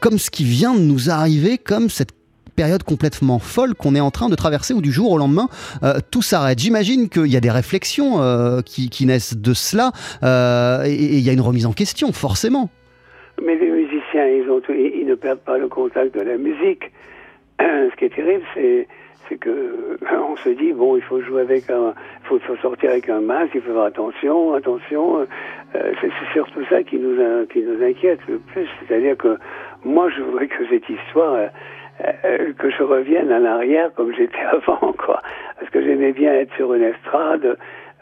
comme 0.00 0.18
ce 0.18 0.30
qui 0.30 0.44
vient 0.44 0.74
de 0.74 0.80
nous 0.80 1.10
arriver, 1.10 1.58
comme 1.58 1.88
cette 1.88 2.10
période 2.54 2.82
complètement 2.84 3.38
folle 3.38 3.74
qu'on 3.74 3.94
est 3.94 4.00
en 4.00 4.10
train 4.10 4.30
de 4.30 4.34
traverser 4.34 4.72
où 4.72 4.80
du 4.80 4.90
jour 4.90 5.10
au 5.10 5.18
lendemain 5.18 5.48
tout 6.10 6.22
s'arrête. 6.22 6.58
J'imagine 6.58 7.08
qu'il 7.08 7.26
y 7.26 7.36
a 7.36 7.40
des 7.40 7.50
réflexions 7.50 8.62
qui, 8.64 9.06
naissent 9.06 9.36
de 9.36 9.54
cela 9.54 9.92
et 10.86 11.16
il 11.18 11.20
y 11.20 11.30
a 11.30 11.32
une 11.32 11.40
remise 11.40 11.66
en 11.66 11.72
question, 11.72 12.12
forcément. 12.12 12.70
Mais 13.44 13.56
les 13.56 13.70
musiciens, 13.70 14.26
ils, 14.26 14.48
ont, 14.50 14.62
ils 14.70 15.06
ne 15.06 15.14
perdent 15.14 15.40
pas 15.40 15.58
le 15.58 15.68
contact 15.68 16.14
de 16.14 16.22
la 16.22 16.38
musique. 16.38 16.90
ce 17.60 17.96
qui 17.96 18.04
est 18.04 18.14
terrible, 18.14 18.44
c'est 18.54 18.88
c'est 19.28 19.38
que 19.38 19.98
on 20.30 20.36
se 20.36 20.50
dit 20.50 20.72
bon, 20.72 20.96
il 20.96 21.02
faut 21.02 21.20
jouer 21.20 21.42
avec 21.42 21.68
un, 21.70 21.94
faut, 22.24 22.38
faut, 22.40 22.56
sortir 22.56 22.90
avec 22.90 23.08
un 23.08 23.20
masque, 23.20 23.52
il 23.54 23.60
faut 23.62 23.72
faire 23.72 23.82
attention, 23.82 24.54
attention. 24.54 25.26
Euh, 25.74 25.92
c'est 26.00 26.10
surtout 26.32 26.64
ça 26.70 26.82
qui 26.82 26.96
nous 26.96 27.16
qui 27.46 27.62
nous 27.62 27.82
inquiète 27.82 28.20
le 28.28 28.38
plus, 28.38 28.68
c'est-à-dire 28.80 29.16
que 29.16 29.36
moi, 29.84 30.08
je 30.10 30.22
voudrais 30.22 30.48
que 30.48 30.66
cette 30.68 30.88
histoire, 30.88 31.34
euh, 31.34 31.48
euh, 32.24 32.52
que 32.58 32.70
je 32.70 32.82
revienne 32.82 33.32
en 33.32 33.44
arrière 33.44 33.92
comme 33.94 34.14
j'étais 34.14 34.38
avant, 34.50 34.92
quoi, 34.92 35.22
parce 35.58 35.70
que 35.70 35.82
j'aimais 35.82 36.12
bien 36.12 36.32
être 36.32 36.54
sur 36.54 36.72
une 36.74 36.82
estrade, 36.82 37.56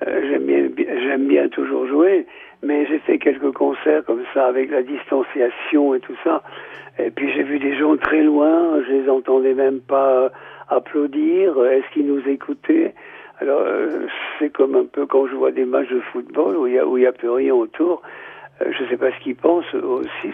j'aime 0.05 0.45
bien, 0.45 0.69
j'aime 0.77 1.27
bien 1.27 1.49
toujours 1.49 1.87
jouer, 1.87 2.27
mais 2.65 2.87
j'ai 2.87 2.99
fait 3.01 3.19
quelques 3.19 3.53
concerts 3.53 4.05
comme 4.05 4.23
ça 4.33 4.47
avec 4.47 4.71
la 4.71 4.83
distanciation 4.83 5.95
et 5.95 6.01
tout 6.01 6.17
ça. 6.25 6.43
Et 6.99 7.11
puis 7.11 7.33
j'ai 7.33 7.43
vu 7.43 7.59
des 7.59 7.77
gens 7.77 7.97
très 7.97 8.23
loin, 8.23 8.81
je 8.87 8.93
les 8.93 9.11
entendais 9.11 9.55
même 9.55 9.81
pas 9.81 10.31
applaudir. 10.69 11.63
Est-ce 11.67 11.93
qu'ils 11.93 12.07
nous 12.07 12.27
écoutaient? 12.29 12.95
Alors 13.41 13.61
euh, 13.61 14.07
c'est 14.39 14.51
comme 14.51 14.77
un 14.77 14.85
peu 14.85 15.07
quand 15.07 15.27
je 15.27 15.35
vois 15.35 15.51
des 15.51 15.65
matchs 15.65 15.91
de 15.91 16.01
football 16.01 16.57
où 16.57 16.67
il 16.67 17.03
y 17.03 17.07
a 17.07 17.13
plus 17.13 17.31
rien 17.31 17.55
autour. 17.55 18.03
Euh, 18.63 18.71
je 18.71 18.85
sais 18.89 18.97
pas 18.97 19.11
ce 19.11 19.23
qu'ils 19.23 19.37
pensent 19.37 19.75
aussi. 19.75 20.33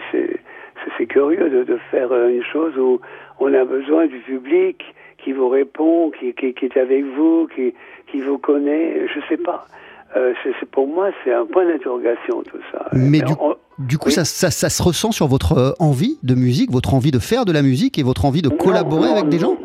C'est 0.97 1.05
curieux 1.05 1.49
de, 1.49 1.77
faire 1.91 2.11
une 2.13 2.43
chose 2.43 2.77
où 2.77 3.01
on 3.39 3.53
a 3.53 3.65
besoin 3.65 4.07
du 4.07 4.19
public 4.19 4.83
qui 5.17 5.31
vous 5.31 5.49
répond, 5.49 6.11
qui, 6.11 6.27
est 6.29 6.77
avec 6.77 7.03
vous, 7.05 7.47
qui, 7.55 8.19
vous 8.21 8.37
connaît. 8.37 9.07
Je 9.07 9.19
sais 9.29 9.37
pas. 9.37 9.65
Euh, 10.15 10.33
c'est 10.43 10.69
pour 10.69 10.87
moi, 10.87 11.09
c'est 11.23 11.33
un 11.33 11.45
point 11.45 11.65
d'interrogation 11.65 12.43
tout 12.43 12.59
ça. 12.71 12.87
Mais 12.93 13.19
du, 13.19 13.33
du 13.79 13.97
coup, 13.97 14.09
ça, 14.09 14.25
ça, 14.25 14.51
ça, 14.51 14.69
se 14.69 14.83
ressent 14.83 15.11
sur 15.11 15.27
votre 15.27 15.57
euh, 15.57 15.71
envie 15.79 16.17
de 16.23 16.35
musique, 16.35 16.71
votre 16.71 16.93
envie 16.93 17.11
de 17.11 17.19
faire 17.19 17.45
de 17.45 17.53
la 17.53 17.61
musique 17.61 17.97
et 17.97 18.03
votre 18.03 18.25
envie 18.25 18.41
de 18.41 18.49
collaborer 18.49 19.09
avec 19.09 19.29
des 19.29 19.39
gens? 19.39 19.57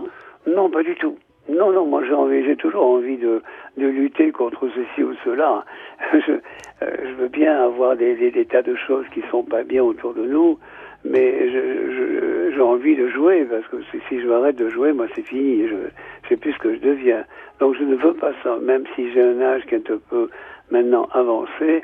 Non, 0.46 0.70
pas 0.70 0.82
du 0.82 0.94
tout. 0.96 1.16
Non, 1.48 1.72
non, 1.72 1.86
moi 1.86 2.02
j'ai 2.04 2.14
envie, 2.14 2.44
j'ai 2.44 2.56
toujours 2.56 2.84
envie 2.84 3.18
de, 3.18 3.42
de 3.76 3.86
lutter 3.86 4.32
contre 4.32 4.68
ceci 4.68 5.02
ou 5.02 5.14
cela. 5.24 5.64
Je, 6.12 6.32
euh, 6.82 6.96
je 7.04 7.22
veux 7.22 7.28
bien 7.28 7.64
avoir 7.64 7.96
des, 7.96 8.14
des, 8.16 8.30
des, 8.30 8.44
tas 8.44 8.62
de 8.62 8.74
choses 8.74 9.06
qui 9.14 9.22
sont 9.30 9.42
pas 9.42 9.62
bien 9.62 9.82
autour 9.82 10.12
de 10.12 10.26
nous, 10.26 10.58
mais 11.10 11.50
j'ai 11.50 12.52
je, 12.54 12.60
envie 12.60 12.96
de 12.96 13.08
jouer 13.08 13.44
parce 13.44 13.66
que 13.68 13.76
si, 13.90 13.98
si 14.08 14.20
je 14.20 14.26
m'arrête 14.26 14.56
de 14.56 14.68
jouer, 14.68 14.92
moi 14.92 15.06
c'est 15.14 15.22
fini. 15.22 15.68
Je, 15.68 15.76
je 16.22 16.28
sais 16.28 16.36
plus 16.36 16.52
ce 16.52 16.58
que 16.58 16.74
je 16.74 16.80
deviens. 16.80 17.24
Donc 17.60 17.76
je 17.76 17.84
ne 17.84 17.94
veux 17.96 18.14
pas 18.14 18.32
ça, 18.42 18.58
même 18.62 18.84
si 18.94 19.12
j'ai 19.12 19.22
un 19.22 19.40
âge 19.40 19.62
qui 19.66 19.74
est 19.74 19.90
un 19.90 20.00
peu 20.10 20.28
maintenant 20.70 21.06
avancé. 21.12 21.82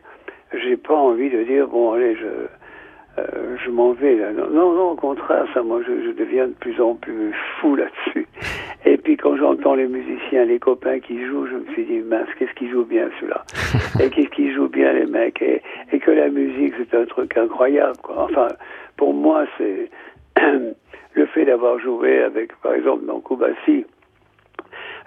J'ai 0.54 0.76
pas 0.76 0.94
envie 0.94 1.30
de 1.30 1.42
dire 1.44 1.68
bon 1.68 1.92
allez 1.92 2.16
je 2.16 2.48
euh, 3.18 3.56
je 3.62 3.70
m'en 3.70 3.92
vais 3.92 4.16
là. 4.16 4.32
Non, 4.32 4.72
non, 4.72 4.90
au 4.92 4.96
contraire, 4.96 5.44
ça, 5.52 5.62
moi, 5.62 5.80
je, 5.86 6.06
je 6.06 6.12
deviens 6.12 6.48
de 6.48 6.54
plus 6.54 6.80
en 6.80 6.94
plus 6.94 7.34
fou 7.60 7.76
là-dessus. 7.76 8.26
Et 8.86 8.96
puis 8.96 9.16
quand 9.16 9.36
j'entends 9.36 9.74
les 9.74 9.86
musiciens, 9.86 10.44
les 10.44 10.58
copains 10.58 10.98
qui 10.98 11.22
jouent, 11.26 11.46
je 11.46 11.56
me 11.56 11.66
suis 11.72 11.84
dit 11.84 11.98
mince, 12.00 12.28
qu'est-ce 12.38 12.52
qu'ils 12.54 12.70
jouent 12.70 12.86
bien 12.86 13.08
ceux-là 13.20 13.44
Et 14.00 14.08
qu'est-ce 14.08 14.30
qu'ils 14.30 14.52
jouent 14.54 14.68
bien 14.68 14.92
les 14.92 15.06
mecs 15.06 15.42
et, 15.42 15.62
et, 15.92 15.98
que 15.98 16.10
la 16.10 16.28
musique, 16.30 16.72
c'est 16.78 16.96
un 16.96 17.04
truc 17.04 17.36
incroyable. 17.36 17.98
Quoi. 18.02 18.24
Enfin, 18.30 18.48
pour 19.02 19.14
moi, 19.14 19.46
c'est 19.58 19.90
le 21.14 21.26
fait 21.26 21.44
d'avoir 21.44 21.76
joué 21.80 22.22
avec, 22.22 22.54
par 22.60 22.72
exemple, 22.72 23.04
dans 23.04 23.18
Koubassi. 23.18 23.84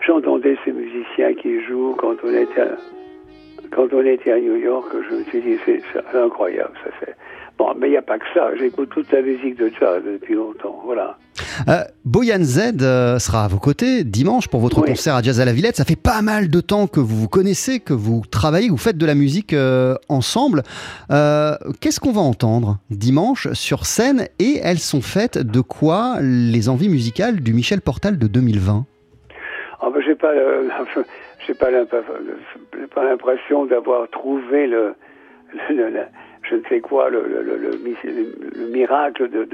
J'entendais 0.06 0.58
ces 0.66 0.74
musiciens 0.74 1.34
qui 1.34 1.64
jouent 1.64 1.96
quand 1.98 2.16
on 2.22 2.34
était 2.34 2.60
à, 2.60 2.76
quand 3.72 3.94
on 3.94 4.06
était 4.06 4.34
à 4.34 4.40
New 4.42 4.58
York. 4.58 4.90
Je 4.92 5.16
me 5.16 5.24
suis 5.24 5.40
dit 5.40 5.58
c'est 5.66 5.82
incroyable, 6.14 6.74
ça 6.84 6.92
fait 7.00 7.16
Bon, 7.58 7.74
mais 7.78 7.88
il 7.88 7.92
n'y 7.92 7.98
a 7.98 8.02
pas 8.02 8.20
que 8.20 8.26
ça. 8.34 8.54
J'écoute 8.58 8.90
toute 8.90 9.10
la 9.12 9.22
musique 9.22 9.58
de 9.58 9.72
jazz 9.80 10.02
depuis 10.06 10.34
longtemps. 10.34 10.82
Voilà. 10.84 11.18
Euh, 11.70 11.84
Boyan 12.04 12.44
Z 12.44 12.82
euh, 12.82 13.18
sera 13.18 13.46
à 13.46 13.48
vos 13.48 13.60
côtés 13.60 14.04
dimanche 14.04 14.50
pour 14.50 14.60
votre 14.60 14.82
oui. 14.82 14.90
concert 14.90 15.16
à 15.16 15.22
Jazz 15.22 15.40
à 15.40 15.46
la 15.46 15.54
Villette. 15.54 15.78
Ça 15.78 15.86
fait 15.86 15.96
pas 15.96 16.22
mal 16.22 16.50
de 16.50 16.60
temps 16.60 16.88
que 16.88 17.00
vous 17.00 17.16
vous 17.16 17.30
connaissez, 17.30 17.80
que 17.80 17.94
vous 17.94 18.24
travaillez, 18.30 18.68
que 18.68 18.72
vous 18.72 18.78
faites 18.78 18.98
de 18.98 19.06
la 19.06 19.16
musique 19.16 19.54
euh, 19.54 19.96
ensemble. 20.10 20.64
Qu'est-ce 21.10 22.02
qu'on 22.02 22.12
va 22.12 22.22
entendre 22.22 22.80
dimanche 22.90 23.48
sur 23.54 23.86
scène 23.86 24.28
et 24.40 24.60
elles 24.62 24.80
sont 24.80 25.02
faites 25.02 25.38
de 25.38 25.62
quoi 25.62 26.18
les 26.22 26.68
envies 26.68 26.90
musicales 26.90 27.40
du 27.40 27.54
Michel 27.54 27.80
Portal 27.80 28.18
de 28.18 28.28
2020 28.28 28.86
ah 29.80 29.90
ben, 29.94 30.02
J'ai 30.06 30.16
pas, 30.16 30.34
pas 31.60 33.04
l'impression 33.04 33.66
d'avoir 33.66 34.10
trouvé 34.10 34.68
le, 34.68 34.96
le, 35.70 35.90
le 35.90 36.02
je 36.50 36.56
ne 36.56 36.62
sais 36.70 36.80
quoi, 36.80 37.10
le, 37.10 37.24
le, 37.28 37.42
le, 37.42 37.58
le 37.58 38.68
miracle 38.68 39.30
d'une 39.30 39.46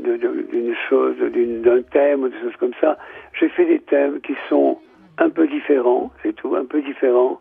de, 0.00 0.74
chose, 0.88 1.14
d'un 1.18 1.82
thème, 1.82 2.24
ou 2.24 2.28
des 2.28 2.40
choses 2.40 2.56
comme 2.58 2.74
ça. 2.80 2.98
J'ai 3.38 3.48
fait 3.48 3.64
des 3.66 3.80
thèmes 3.80 4.20
qui 4.20 4.34
sont 4.48 4.78
un 5.18 5.30
peu 5.30 5.46
différents, 5.46 6.10
c'est 6.22 6.34
tout, 6.34 6.54
un 6.56 6.64
peu 6.64 6.82
différents, 6.82 7.40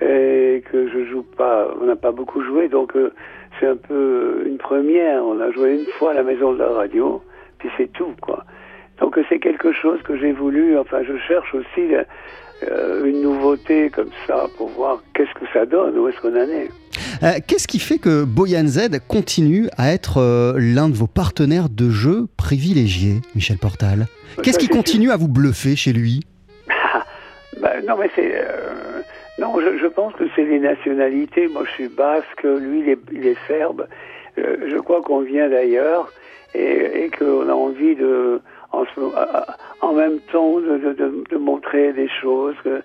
et 0.00 0.62
que 0.70 0.88
je 0.88 1.04
joue 1.04 1.22
pas, 1.36 1.68
on 1.80 1.84
n'a 1.84 1.96
pas 1.96 2.12
beaucoup 2.12 2.42
joué, 2.42 2.68
donc 2.68 2.96
euh, 2.96 3.12
c'est 3.60 3.66
un 3.66 3.76
peu 3.76 4.42
une 4.46 4.58
première. 4.58 5.24
On 5.24 5.38
a 5.40 5.50
joué 5.50 5.74
une 5.74 5.86
fois 5.98 6.12
à 6.12 6.14
la 6.14 6.22
maison 6.22 6.54
de 6.54 6.58
la 6.58 6.68
radio, 6.68 7.22
puis 7.58 7.68
c'est 7.76 7.92
tout, 7.92 8.14
quoi. 8.20 8.44
Donc 8.98 9.18
c'est 9.28 9.38
quelque 9.38 9.72
chose 9.72 10.00
que 10.02 10.16
j'ai 10.16 10.32
voulu, 10.32 10.78
enfin 10.78 11.02
je 11.02 11.16
cherche 11.18 11.54
aussi 11.54 11.88
euh, 12.70 13.04
une 13.04 13.22
nouveauté 13.22 13.90
comme 13.90 14.10
ça 14.26 14.46
pour 14.56 14.68
voir 14.68 15.02
qu'est-ce 15.14 15.32
que 15.34 15.46
ça 15.52 15.66
donne, 15.66 15.98
où 15.98 16.08
est-ce 16.08 16.20
qu'on 16.20 16.36
en 16.36 16.48
est. 16.48 16.68
Euh, 17.22 17.40
Qu'est-ce 17.46 17.66
qui 17.66 17.78
fait 17.78 17.98
que 17.98 18.24
Boyan 18.24 18.66
Z 18.66 19.00
continue 19.08 19.68
à 19.76 19.92
être 19.92 20.18
euh, 20.18 20.54
l'un 20.58 20.88
de 20.88 20.94
vos 20.94 21.06
partenaires 21.06 21.68
de 21.68 21.90
jeu 21.90 22.26
privilégiés, 22.36 23.20
Michel 23.34 23.58
Portal? 23.58 24.06
Qu'est-ce 24.42 24.58
qui 24.58 24.68
continue 24.68 25.10
à 25.10 25.16
vous 25.16 25.28
bluffer 25.28 25.76
chez 25.76 25.92
lui? 25.92 26.22
Bah, 27.60 27.74
Non, 27.86 27.96
mais 27.98 28.10
c'est. 28.16 28.44
Non, 29.38 29.54
je, 29.60 29.78
je, 29.78 29.86
pense 29.86 30.12
que 30.14 30.24
c'est 30.34 30.44
les 30.44 30.58
nationalités. 30.58 31.46
Moi, 31.48 31.62
je 31.66 31.70
suis 31.72 31.88
basque, 31.88 32.42
lui, 32.42 32.80
il 32.80 32.88
est, 32.88 32.98
il 33.12 33.26
est 33.26 33.36
serbe. 33.46 33.86
Je 34.36 34.76
crois 34.78 35.00
qu'on 35.00 35.20
vient 35.20 35.48
d'ailleurs 35.48 36.12
et, 36.54 37.04
et 37.04 37.10
qu'on 37.10 37.48
a 37.48 37.52
envie 37.52 37.94
de, 37.94 38.40
en, 38.72 38.84
en 39.80 39.92
même 39.92 40.18
temps, 40.32 40.60
de, 40.60 40.78
de, 40.78 41.24
de, 41.30 41.36
montrer 41.36 41.92
des 41.92 42.08
choses. 42.08 42.56
Que, 42.64 42.82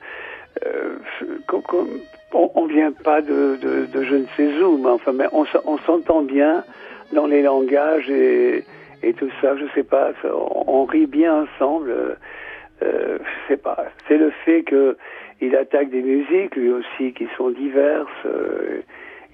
on 2.34 2.66
ne 2.66 2.74
vient 2.74 2.92
pas 2.92 3.22
de, 3.22 3.58
de, 3.62 3.86
de, 3.86 4.04
je 4.04 4.16
ne 4.16 4.26
sais 4.36 4.64
où, 4.64 4.78
mais 4.78 4.90
enfin, 4.90 5.14
mais 5.14 5.28
on, 5.32 5.46
on 5.66 5.78
s'entend 5.80 6.22
bien 6.22 6.64
dans 7.14 7.26
les 7.26 7.42
langages 7.42 8.10
et, 8.10 8.64
et, 9.04 9.14
tout 9.14 9.30
ça. 9.42 9.56
Je 9.58 9.66
sais 9.74 9.84
pas, 9.84 10.12
on, 10.24 10.64
on 10.68 10.86
rit 10.86 11.08
bien 11.08 11.44
ensemble. 11.44 12.18
Euh, 12.84 13.18
je 13.20 13.48
sais 13.48 13.58
pas. 13.58 13.86
C'est 14.08 14.18
le 14.18 14.32
fait 14.46 14.64
que 14.64 14.98
il 15.42 15.56
attaque 15.56 15.90
des 15.90 16.02
musiques 16.02 16.56
lui 16.56 16.72
aussi 16.72 17.14
qui 17.14 17.28
sont 17.38 17.50
diverses. 17.50 18.08
Euh, 18.26 18.82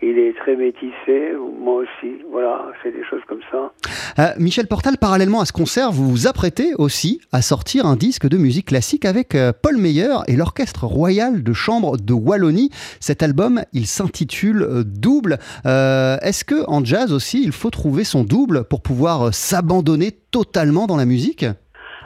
il 0.10 0.20
est 0.20 0.34
très 0.38 0.56
métissé, 0.56 1.34
moi 1.60 1.84
aussi. 1.84 2.22
Voilà, 2.32 2.68
c'est 2.82 2.92
des 2.92 3.04
choses 3.04 3.22
comme 3.28 3.42
ça. 3.52 3.72
Euh, 4.20 4.34
Michel 4.38 4.68
Portal, 4.68 4.98
parallèlement 5.00 5.42
à 5.42 5.46
ce 5.46 5.54
concert, 5.54 5.92
vous 5.92 6.10
vous 6.10 6.28
apprêtez 6.28 6.74
aussi 6.78 7.22
à 7.32 7.42
sortir 7.42 7.86
un 7.86 7.96
disque 7.96 8.28
de 8.28 8.38
musique 8.38 8.68
classique 8.68 9.06
avec 9.06 9.36
euh, 9.36 9.52
Paul 9.60 9.78
Meyer 9.78 10.16
et 10.28 10.36
l'Orchestre 10.36 10.86
Royal 10.86 11.44
de 11.44 11.54
Chambre 11.54 11.98
de 11.98 12.14
Wallonie. 12.14 12.70
Cet 13.00 13.24
album, 13.24 13.62
il 13.74 13.88
s'intitule 13.88 14.64
euh, 14.64 14.84
Double. 14.84 15.38
Est-ce 15.66 16.44
que 16.44 16.70
en 16.70 16.84
jazz 16.84 17.14
aussi, 17.14 17.44
il 17.44 17.52
faut 17.52 17.70
trouver 17.70 18.04
son 18.04 18.24
double 18.24 18.66
pour 18.66 18.82
pouvoir 18.82 19.34
s'abandonner 19.34 20.12
totalement 20.32 20.88
dans 20.88 20.98
la 20.98 21.06
musique? 21.06 21.46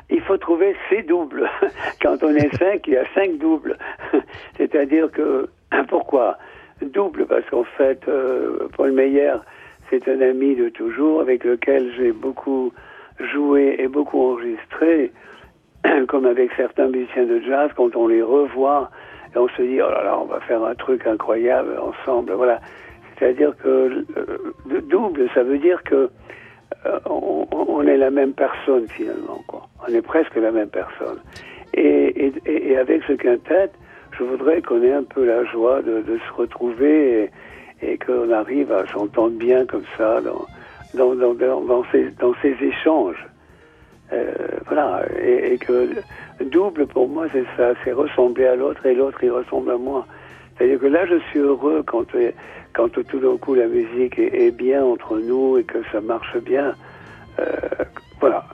Il 0.10 0.22
faut 0.22 0.38
trouver 0.38 0.76
ses 0.90 1.04
doubles. 1.04 1.50
Quand 2.02 2.18
on 2.24 2.34
est 2.36 2.56
cinq, 2.58 2.88
il 2.88 2.94
y 2.94 2.98
a 2.98 3.04
cinq 3.14 3.38
doubles. 3.40 3.78
C'est-à-dire 4.58 5.12
que, 5.12 5.50
pourquoi? 5.90 6.38
Double 6.82 7.26
parce 7.26 7.46
qu'en 7.50 7.64
fait, 7.64 8.08
euh, 8.08 8.68
Paul 8.76 8.92
Meyer, 8.92 9.34
c'est 9.90 10.08
un 10.08 10.22
ami 10.22 10.56
de 10.56 10.70
toujours 10.70 11.22
avec 11.22 11.44
lequel 11.44 11.92
j'ai 11.98 12.12
beaucoup 12.12 12.74
joué 13.20 13.76
et 13.80 13.88
beaucoup 13.88 14.22
enregistré, 14.22 15.12
comme 16.08 16.26
avec 16.26 16.52
certains 16.56 16.88
musiciens 16.88 17.26
de 17.26 17.40
jazz, 17.42 17.72
quand 17.76 17.96
on 17.96 18.08
les 18.08 18.22
revoit, 18.22 18.92
on 19.36 19.48
se 19.50 19.62
dit, 19.62 19.82
oh 19.82 19.90
là 19.90 20.04
là, 20.04 20.20
on 20.20 20.26
va 20.26 20.40
faire 20.42 20.64
un 20.64 20.76
truc 20.76 21.06
incroyable 21.06 21.78
ensemble. 21.80 22.34
Voilà. 22.34 22.60
C'est-à-dire 23.18 23.56
que 23.58 24.06
euh, 24.18 24.82
double, 24.82 25.30
ça 25.34 25.44
veut 25.44 25.58
dire 25.58 25.84
que 25.84 26.10
euh, 26.86 27.00
on, 27.06 27.84
est 27.84 27.98
la 27.98 28.12
même 28.12 28.34
personne 28.34 28.88
finalement, 28.88 29.42
quoi. 29.48 29.68
On 29.88 29.94
est 29.94 30.02
presque 30.02 30.36
la 30.36 30.52
même 30.52 30.70
personne. 30.70 31.20
Et, 31.74 32.32
et 32.46 32.78
avec 32.78 33.04
ce 33.08 33.14
quintet, 33.14 33.70
je 34.18 34.24
voudrais 34.24 34.62
qu'on 34.62 34.82
ait 34.82 34.94
un 34.94 35.04
peu 35.04 35.26
la 35.26 35.44
joie 35.46 35.82
de, 35.82 36.04
se 36.18 36.34
retrouver 36.34 37.30
et, 37.82 37.98
qu'on 37.98 38.32
arrive 38.32 38.72
à 38.72 38.86
s'entendre 38.88 39.38
bien 39.38 39.66
comme 39.66 39.84
ça 39.98 40.22
dans, 40.22 41.84
ces, 41.92 42.56
échanges. 42.62 43.28
Euh, 44.14 44.34
voilà, 44.66 45.04
et, 45.22 45.58
que 45.58 45.90
double 46.44 46.88
pour 46.88 47.10
moi 47.10 47.28
c'est 47.34 47.46
ça, 47.58 47.74
c'est 47.84 47.92
ressembler 47.92 48.46
à 48.46 48.56
l'autre 48.56 48.86
et 48.86 48.96
l'autre 48.96 49.20
il 49.22 49.32
ressemble 49.32 49.72
à 49.72 49.78
moi. 49.78 50.06
C'est-à-dire 50.58 50.80
que 50.80 50.88
là 50.88 51.06
je 51.06 51.20
suis 51.30 51.40
heureux 51.40 51.84
quand, 51.86 52.08
quand 52.74 52.90
tout 52.90 53.20
d'un 53.20 53.38
coup 53.38 53.54
la 53.54 53.68
musique 53.68 54.18
est, 54.18 54.48
est, 54.48 54.52
bien 54.52 54.84
entre 54.84 55.18
nous 55.20 55.58
et 55.58 55.64
que 55.64 55.80
ça 55.92 56.02
marche 56.02 56.38
bien. 56.38 56.74
Euh, 57.40 57.44
voilà. 58.20 58.46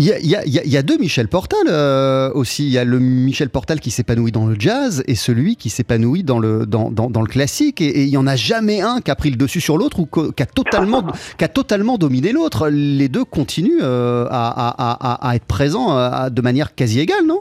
Il 0.00 0.04
y, 0.04 0.76
a, 0.76 0.82
deux 0.82 0.96
Michel 0.96 1.26
Portal 1.26 1.66
euh, 1.68 2.30
aussi. 2.32 2.66
Il 2.66 2.72
y 2.72 2.78
a 2.78 2.84
le 2.84 3.00
Michel 3.00 3.48
Portal 3.48 3.80
qui 3.80 3.90
s'épanouit 3.90 4.30
dans 4.30 4.46
le 4.46 4.54
jazz 4.56 5.02
et 5.08 5.16
celui 5.16 5.56
qui 5.56 5.70
s'épanouit 5.70 6.22
dans 6.22 6.38
le, 6.38 6.66
dans, 6.66 6.88
le 6.88 7.26
classique. 7.26 7.80
Et, 7.80 8.04
il 8.04 8.10
n'y 8.10 8.16
en 8.16 8.28
a 8.28 8.36
jamais 8.36 8.80
un 8.80 9.00
qui 9.00 9.10
a 9.10 9.16
pris 9.16 9.30
le 9.30 9.36
dessus 9.36 9.60
sur 9.60 9.76
l'autre 9.76 9.98
ou 9.98 10.06
qui 10.06 10.42
a, 10.42 10.46
totalement, 10.46 11.02
qui 11.36 11.44
a 11.44 11.48
totalement 11.48 11.98
dominé 11.98 12.30
l'autre. 12.30 12.68
Les 12.68 13.08
deux 13.08 13.24
continuent 13.24 13.80
euh, 13.82 14.26
à, 14.30 15.32
être 15.34 15.46
présents 15.46 15.98
euh, 15.98 16.30
de 16.30 16.42
manière 16.42 16.76
quasi 16.76 17.00
égale, 17.00 17.26
non? 17.26 17.40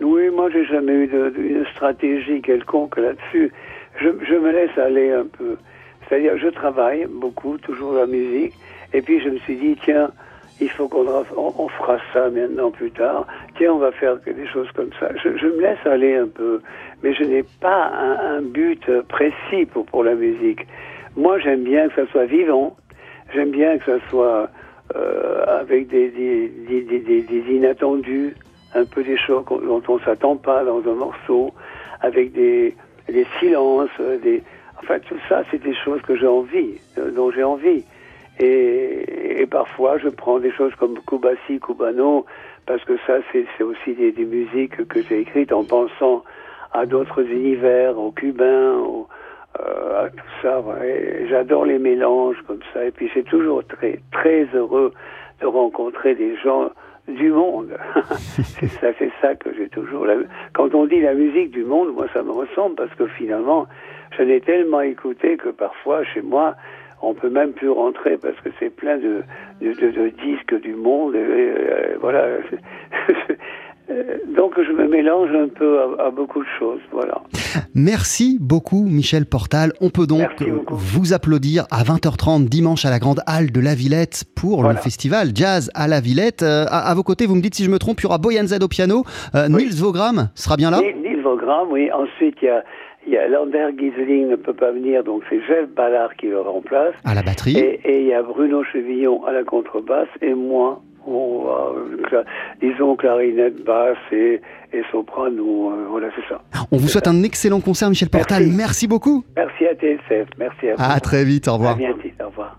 Oui, 0.00 0.30
moi 0.30 0.48
j'ai 0.52 0.66
jamais 0.66 0.92
eu 0.92 1.08
de, 1.08 1.34
une 1.36 1.66
stratégie 1.74 2.40
quelconque 2.42 2.96
là-dessus. 2.96 3.50
Je, 4.00 4.10
je 4.24 4.34
me 4.34 4.52
laisse 4.52 4.78
aller 4.78 5.10
un 5.10 5.26
peu. 5.26 5.56
C'est-à-dire, 6.08 6.38
je 6.38 6.46
travaille 6.46 7.08
beaucoup, 7.10 7.58
toujours 7.58 7.94
la 7.94 8.06
musique. 8.06 8.54
Et 8.92 9.02
puis 9.02 9.20
je 9.20 9.30
me 9.30 9.38
suis 9.38 9.56
dit, 9.56 9.76
tiens, 9.84 10.12
il 10.60 10.70
faut 10.70 10.88
qu'on 10.88 11.06
on, 11.36 11.68
fera 11.68 11.98
ça 12.12 12.30
maintenant 12.30 12.70
plus 12.70 12.90
tard. 12.90 13.26
Tiens, 13.56 13.74
on 13.74 13.78
va 13.78 13.92
faire 13.92 14.16
des 14.16 14.46
choses 14.48 14.70
comme 14.72 14.90
ça. 14.98 15.08
Je, 15.22 15.46
me 15.46 15.60
laisse 15.60 15.84
aller 15.84 16.16
un 16.16 16.26
peu, 16.26 16.60
mais 17.02 17.14
je 17.14 17.22
n'ai 17.24 17.44
pas 17.60 17.92
un, 17.92 18.42
but 18.42 18.90
précis 19.08 19.66
pour, 19.72 19.86
pour 19.86 20.02
la 20.02 20.14
musique. 20.14 20.66
Moi, 21.16 21.38
j'aime 21.38 21.62
bien 21.62 21.88
que 21.88 22.04
ça 22.04 22.10
soit 22.10 22.26
vivant. 22.26 22.76
J'aime 23.34 23.50
bien 23.50 23.78
que 23.78 23.84
ça 23.84 23.98
soit 24.08 24.48
euh, 24.96 25.44
avec 25.46 25.88
des, 25.88 26.12
inattendus, 27.50 28.34
un 28.74 28.84
peu 28.84 29.02
des 29.02 29.18
choses 29.18 29.44
dont 29.46 29.82
on 29.86 29.98
s'attend 30.00 30.36
pas 30.36 30.64
dans 30.64 30.78
un 30.78 30.94
morceau, 30.94 31.52
avec 32.00 32.32
des, 32.32 32.74
des 33.08 33.26
silences, 33.38 33.90
des, 34.22 34.42
enfin 34.82 34.98
tout 35.00 35.18
ça, 35.28 35.42
c'est 35.50 35.62
des 35.62 35.74
choses 35.74 36.00
que 36.02 36.16
j'ai 36.16 36.26
envie, 36.26 36.80
euh, 36.96 37.10
dont 37.10 37.30
j'ai 37.30 37.44
envie. 37.44 37.84
Et, 38.40 39.46
parfois, 39.50 39.98
je 39.98 40.08
prends 40.08 40.38
des 40.38 40.52
choses 40.52 40.74
comme 40.76 40.98
Kubasi, 41.08 41.58
Cubano, 41.60 42.26
parce 42.66 42.84
que 42.84 42.96
ça, 43.06 43.14
c'est 43.32 43.62
aussi 43.62 43.94
des, 43.94 44.12
des, 44.12 44.24
musiques 44.24 44.86
que 44.88 45.02
j'ai 45.02 45.20
écrites 45.20 45.52
en 45.52 45.64
pensant 45.64 46.22
à 46.72 46.86
d'autres 46.86 47.22
univers, 47.22 47.98
aux 47.98 48.12
cubains, 48.12 49.06
euh, 49.60 50.04
à 50.04 50.10
tout 50.10 50.26
ça. 50.42 50.60
Ouais. 50.60 51.26
J'adore 51.28 51.64
les 51.64 51.78
mélanges 51.78 52.36
comme 52.46 52.60
ça. 52.72 52.84
Et 52.84 52.90
puis 52.90 53.10
c'est 53.14 53.24
toujours 53.24 53.64
très, 53.66 54.00
très 54.12 54.46
heureux 54.54 54.92
de 55.40 55.46
rencontrer 55.46 56.14
des 56.14 56.36
gens 56.36 56.70
du 57.08 57.30
monde. 57.30 57.76
c'est 58.18 58.66
ça, 58.66 58.88
c'est 58.98 59.10
ça 59.20 59.34
que 59.34 59.52
j'ai 59.54 59.68
toujours. 59.68 60.06
Quand 60.52 60.74
on 60.74 60.86
dit 60.86 61.00
la 61.00 61.14
musique 61.14 61.50
du 61.50 61.64
monde, 61.64 61.94
moi 61.94 62.06
ça 62.12 62.22
me 62.22 62.30
ressemble 62.30 62.74
parce 62.76 62.94
que 62.94 63.06
finalement, 63.06 63.66
je 64.16 64.22
l'ai 64.22 64.40
tellement 64.40 64.82
écouté 64.82 65.36
que 65.36 65.48
parfois 65.48 66.04
chez 66.04 66.22
moi, 66.22 66.54
on 67.02 67.14
peut 67.14 67.30
même 67.30 67.52
plus 67.52 67.70
rentrer 67.70 68.16
parce 68.16 68.38
que 68.40 68.50
c'est 68.58 68.70
plein 68.70 68.98
de, 68.98 69.22
de, 69.60 69.72
de, 69.72 70.08
disques 70.24 70.60
du 70.60 70.74
monde. 70.74 71.14
Et, 71.14 71.18
euh, 71.18 71.96
voilà. 72.00 72.26
Donc 74.36 74.52
je 74.60 74.70
me 74.72 74.86
mélange 74.86 75.30
un 75.34 75.48
peu 75.48 75.80
à, 75.80 76.06
à, 76.06 76.10
beaucoup 76.10 76.40
de 76.40 76.48
choses, 76.58 76.80
voilà. 76.92 77.22
Merci 77.74 78.36
beaucoup 78.38 78.84
Michel 78.84 79.24
Portal. 79.24 79.72
On 79.80 79.88
peut 79.88 80.06
donc 80.06 80.28
vous 80.68 81.14
applaudir 81.14 81.64
à 81.70 81.82
20h30 81.84 82.48
dimanche 82.48 82.84
à 82.84 82.90
la 82.90 82.98
Grande 82.98 83.20
Halle 83.26 83.50
de 83.50 83.60
la 83.60 83.74
Villette 83.74 84.24
pour 84.36 84.60
voilà. 84.60 84.74
le 84.74 84.78
festival 84.82 85.28
Jazz 85.34 85.70
à 85.74 85.88
la 85.88 86.00
Villette. 86.00 86.42
Euh, 86.42 86.66
à, 86.68 86.90
à, 86.90 86.94
vos 86.94 87.02
côtés, 87.02 87.24
vous 87.24 87.34
me 87.34 87.40
dites 87.40 87.54
si 87.54 87.64
je 87.64 87.70
me 87.70 87.78
trompe, 87.78 88.00
il 88.00 88.04
y 88.04 88.06
aura 88.06 88.18
Boyan 88.18 88.46
Z 88.46 88.58
au 88.62 88.68
piano, 88.68 89.04
euh, 89.34 89.48
oui. 89.48 89.64
Niels 89.64 89.76
Vogram 89.76 90.28
sera 90.34 90.56
bien 90.56 90.70
là 90.70 90.80
Niels 90.82 91.22
Vogram, 91.22 91.68
oui. 91.70 91.90
Ensuite, 91.90 92.36
il 92.42 92.46
y 92.46 92.50
a 92.50 92.62
il 93.08 93.14
y 93.14 93.16
a 93.16 93.26
Lander 93.26 93.68
Gisling 93.78 94.28
ne 94.28 94.36
peut 94.36 94.52
pas 94.52 94.70
venir, 94.70 95.02
donc 95.02 95.22
c'est 95.30 95.40
Jeff 95.46 95.66
Ballard 95.74 96.14
qui 96.16 96.26
le 96.26 96.40
remplace. 96.40 96.92
À 97.04 97.14
la 97.14 97.22
batterie. 97.22 97.56
Et, 97.56 97.80
et 97.84 98.00
il 98.02 98.06
y 98.06 98.12
a 98.12 98.22
Bruno 98.22 98.62
Chevillon 98.64 99.24
à 99.24 99.32
la 99.32 99.44
contrebasse 99.44 100.08
et 100.20 100.34
moi, 100.34 100.82
on 101.06 101.44
va, 101.44 101.72
euh, 101.74 102.22
disons 102.60 102.96
clarinette, 102.96 103.64
basse 103.64 103.96
et, 104.12 104.42
et 104.74 104.82
soprano. 104.92 105.72
Euh, 105.72 105.86
voilà, 105.88 106.08
c'est 106.14 106.28
ça. 106.28 106.42
On 106.70 106.76
vous 106.76 106.88
souhaite 106.88 107.06
ça. 107.06 107.10
un 107.10 107.22
excellent 107.22 107.60
concert, 107.60 107.88
Michel 107.88 108.10
Portal. 108.10 108.42
Merci, 108.42 108.58
Merci 108.58 108.88
beaucoup. 108.88 109.24
Merci 109.36 109.66
à 109.66 109.74
TSF. 109.74 110.28
Merci 110.38 110.68
à 110.68 110.74
vous. 110.74 110.82
À 110.82 111.00
très 111.00 111.24
vite. 111.24 111.48
Au 111.48 111.54
revoir. 111.54 111.72
À 111.72 111.76
bientôt. 111.76 112.08
Au 112.20 112.26
revoir. 112.26 112.58